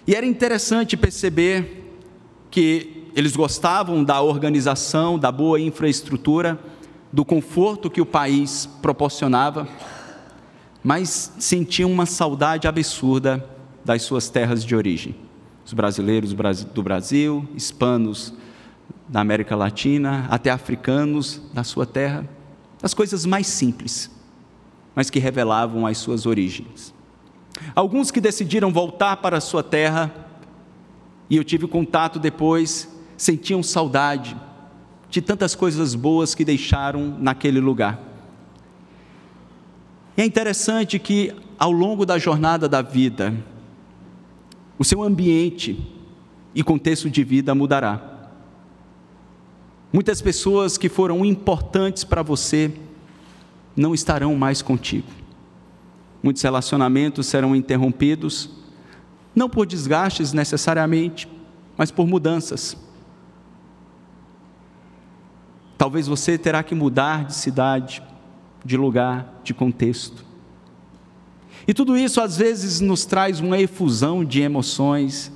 [0.06, 1.98] E era interessante perceber
[2.48, 6.60] que eles gostavam da organização, da boa infraestrutura,
[7.12, 9.66] do conforto que o país proporcionava,
[10.80, 13.44] mas sentiam uma saudade absurda
[13.84, 15.23] das suas terras de origem
[15.64, 16.34] os brasileiros
[16.72, 18.32] do Brasil, hispanos
[19.08, 22.28] da América Latina, até africanos da sua terra,
[22.82, 24.10] as coisas mais simples,
[24.94, 26.92] mas que revelavam as suas origens.
[27.74, 30.12] Alguns que decidiram voltar para a sua terra,
[31.30, 34.36] e eu tive contato depois, sentiam saudade
[35.08, 37.98] de tantas coisas boas que deixaram naquele lugar.
[40.16, 43.34] E é interessante que ao longo da jornada da vida,
[44.78, 45.78] o seu ambiente
[46.54, 48.30] e contexto de vida mudará.
[49.92, 52.72] Muitas pessoas que foram importantes para você
[53.76, 55.06] não estarão mais contigo.
[56.22, 58.50] Muitos relacionamentos serão interrompidos,
[59.34, 61.28] não por desgastes necessariamente,
[61.76, 62.76] mas por mudanças.
[65.76, 68.02] Talvez você terá que mudar de cidade,
[68.64, 70.24] de lugar, de contexto.
[71.66, 75.32] E tudo isso às vezes nos traz uma efusão de emoções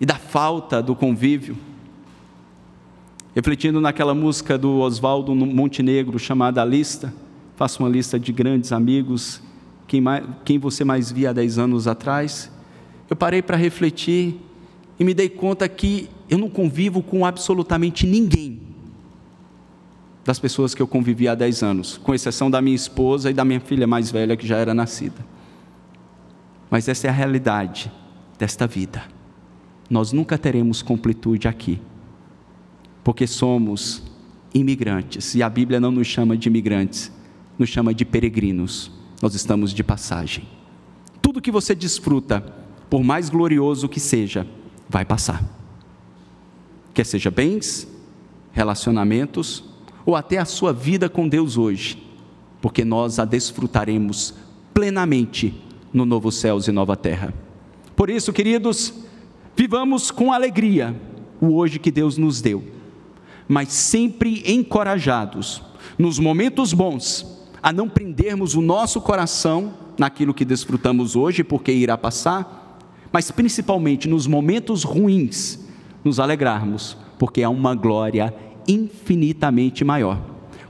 [0.00, 1.56] e da falta do convívio.
[3.34, 7.12] Refletindo naquela música do Oswaldo Montenegro chamada A Lista,
[7.56, 9.42] faço uma lista de grandes amigos,
[9.88, 12.50] quem, mais, quem você mais via há 10 anos atrás.
[13.10, 14.40] Eu parei para refletir
[14.98, 18.73] e me dei conta que eu não convivo com absolutamente ninguém
[20.24, 23.44] das pessoas que eu convivi há 10 anos, com exceção da minha esposa e da
[23.44, 25.24] minha filha mais velha que já era nascida.
[26.70, 27.92] Mas essa é a realidade
[28.38, 29.02] desta vida.
[29.88, 31.78] Nós nunca teremos completude aqui,
[33.02, 34.02] porque somos
[34.54, 37.12] imigrantes, e a Bíblia não nos chama de imigrantes,
[37.58, 38.90] nos chama de peregrinos.
[39.20, 40.48] Nós estamos de passagem.
[41.20, 42.40] Tudo que você desfruta,
[42.88, 44.46] por mais glorioso que seja,
[44.88, 45.42] vai passar.
[46.94, 47.88] Quer seja bens,
[48.52, 49.64] relacionamentos,
[50.04, 52.02] ou até a sua vida com Deus hoje,
[52.60, 54.34] porque nós a desfrutaremos
[54.72, 55.54] plenamente
[55.92, 57.32] no novo céus e nova terra.
[57.94, 58.92] Por isso, queridos,
[59.56, 60.94] vivamos com alegria
[61.40, 62.64] o hoje que Deus nos deu,
[63.46, 65.62] mas sempre encorajados,
[65.98, 67.26] nos momentos bons,
[67.62, 72.78] a não prendermos o nosso coração naquilo que desfrutamos hoje, porque irá passar,
[73.12, 75.60] mas principalmente nos momentos ruins,
[76.02, 78.34] nos alegrarmos, porque há uma glória
[78.66, 80.20] infinitamente maior.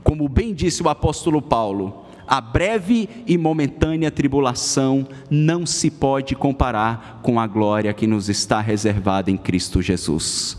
[0.03, 7.19] Como bem disse o apóstolo Paulo, a breve e momentânea tribulação não se pode comparar
[7.21, 10.57] com a glória que nos está reservada em Cristo Jesus.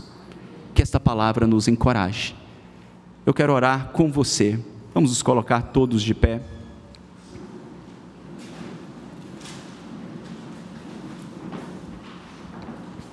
[0.73, 2.35] Que esta palavra nos encoraje.
[3.25, 4.57] Eu quero orar com você.
[4.93, 6.41] Vamos nos colocar todos de pé.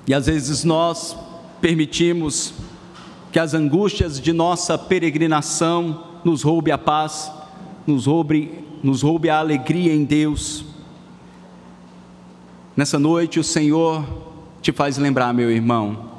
[0.06, 1.16] E às vezes nós
[1.60, 2.54] permitimos
[3.34, 7.32] que as angústias de nossa peregrinação nos roube a paz,
[7.84, 10.64] nos roube, nos roube a alegria em Deus.
[12.76, 14.06] Nessa noite o Senhor
[14.62, 16.10] te faz lembrar, meu irmão,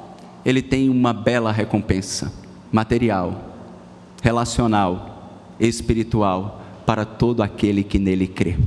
[0.44, 2.30] Ele tem uma bela recompensa
[2.70, 3.54] material,
[4.22, 8.58] relacional, espiritual para todo aquele que nele crê.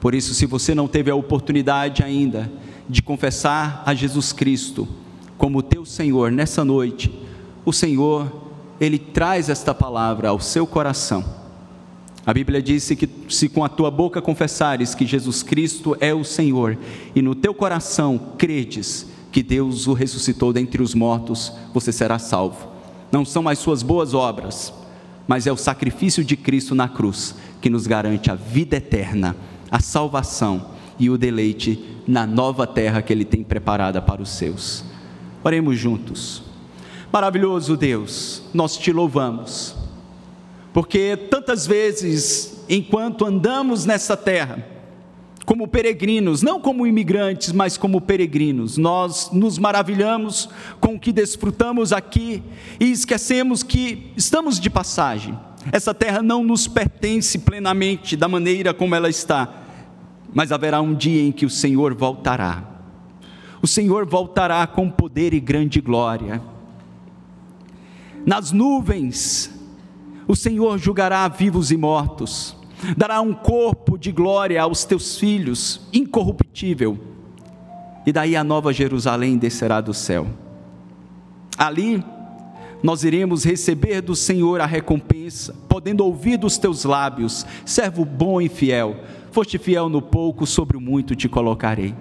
[0.00, 2.50] Por isso, se você não teve a oportunidade ainda
[2.88, 4.88] de confessar a Jesus Cristo
[5.36, 7.23] como teu Senhor nessa noite,
[7.64, 8.30] o Senhor,
[8.80, 11.24] ele traz esta palavra ao seu coração.
[12.26, 16.24] A Bíblia diz que se com a tua boca confessares que Jesus Cristo é o
[16.24, 16.78] Senhor
[17.14, 22.68] e no teu coração credes que Deus o ressuscitou dentre os mortos, você será salvo.
[23.12, 24.72] Não são as suas boas obras,
[25.26, 29.36] mas é o sacrifício de Cristo na cruz que nos garante a vida eterna,
[29.70, 30.66] a salvação
[30.98, 34.84] e o deleite na nova terra que Ele tem preparada para os seus.
[35.42, 36.53] Oremos juntos.
[37.14, 39.76] Maravilhoso Deus, nós te louvamos,
[40.72, 44.66] porque tantas vezes, enquanto andamos nessa terra,
[45.46, 48.76] como peregrinos, não como imigrantes, mas como peregrinos.
[48.76, 50.48] Nós nos maravilhamos
[50.80, 52.42] com o que desfrutamos aqui
[52.80, 55.38] e esquecemos que estamos de passagem.
[55.70, 59.62] Essa terra não nos pertence plenamente da maneira como ela está,
[60.34, 62.64] mas haverá um dia em que o Senhor voltará.
[63.62, 66.42] O Senhor voltará com poder e grande glória.
[68.26, 69.50] Nas nuvens,
[70.26, 72.56] o Senhor julgará vivos e mortos
[72.96, 76.98] dará um corpo de glória aos teus filhos, incorruptível,
[78.06, 80.26] e daí a nova Jerusalém descerá do céu.
[81.56, 82.04] Ali
[82.82, 88.48] nós iremos receber do Senhor a recompensa, podendo ouvir dos teus lábios: servo bom e
[88.48, 88.96] fiel,
[89.30, 91.94] foste fiel no pouco, sobre o muito te colocarei.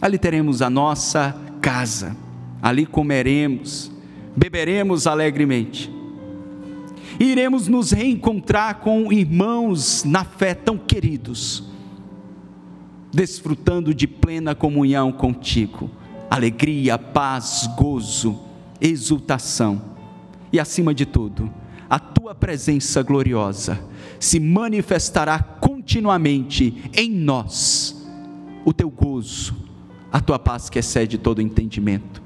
[0.00, 2.16] Ali teremos a nossa casa,
[2.60, 3.92] ali comeremos,
[4.36, 5.92] beberemos alegremente.
[7.18, 11.62] Iremos nos reencontrar com irmãos na fé tão queridos,
[13.12, 15.90] desfrutando de plena comunhão contigo,
[16.28, 18.40] alegria, paz, gozo,
[18.80, 19.80] exultação.
[20.52, 21.52] E, acima de tudo,
[21.88, 23.78] a tua presença gloriosa
[24.18, 28.04] se manifestará continuamente em nós,
[28.64, 29.54] o teu gozo,
[30.10, 32.23] a tua paz que excede todo entendimento.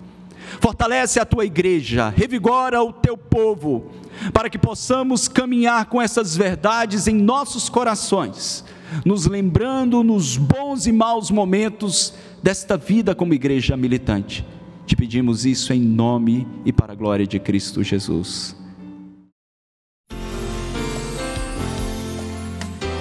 [0.60, 3.90] Fortalece a tua igreja, revigora o teu povo,
[4.32, 8.64] para que possamos caminhar com essas verdades em nossos corações,
[9.04, 14.44] nos lembrando nos bons e maus momentos desta vida como igreja militante.
[14.86, 18.57] Te pedimos isso em nome e para a glória de Cristo Jesus.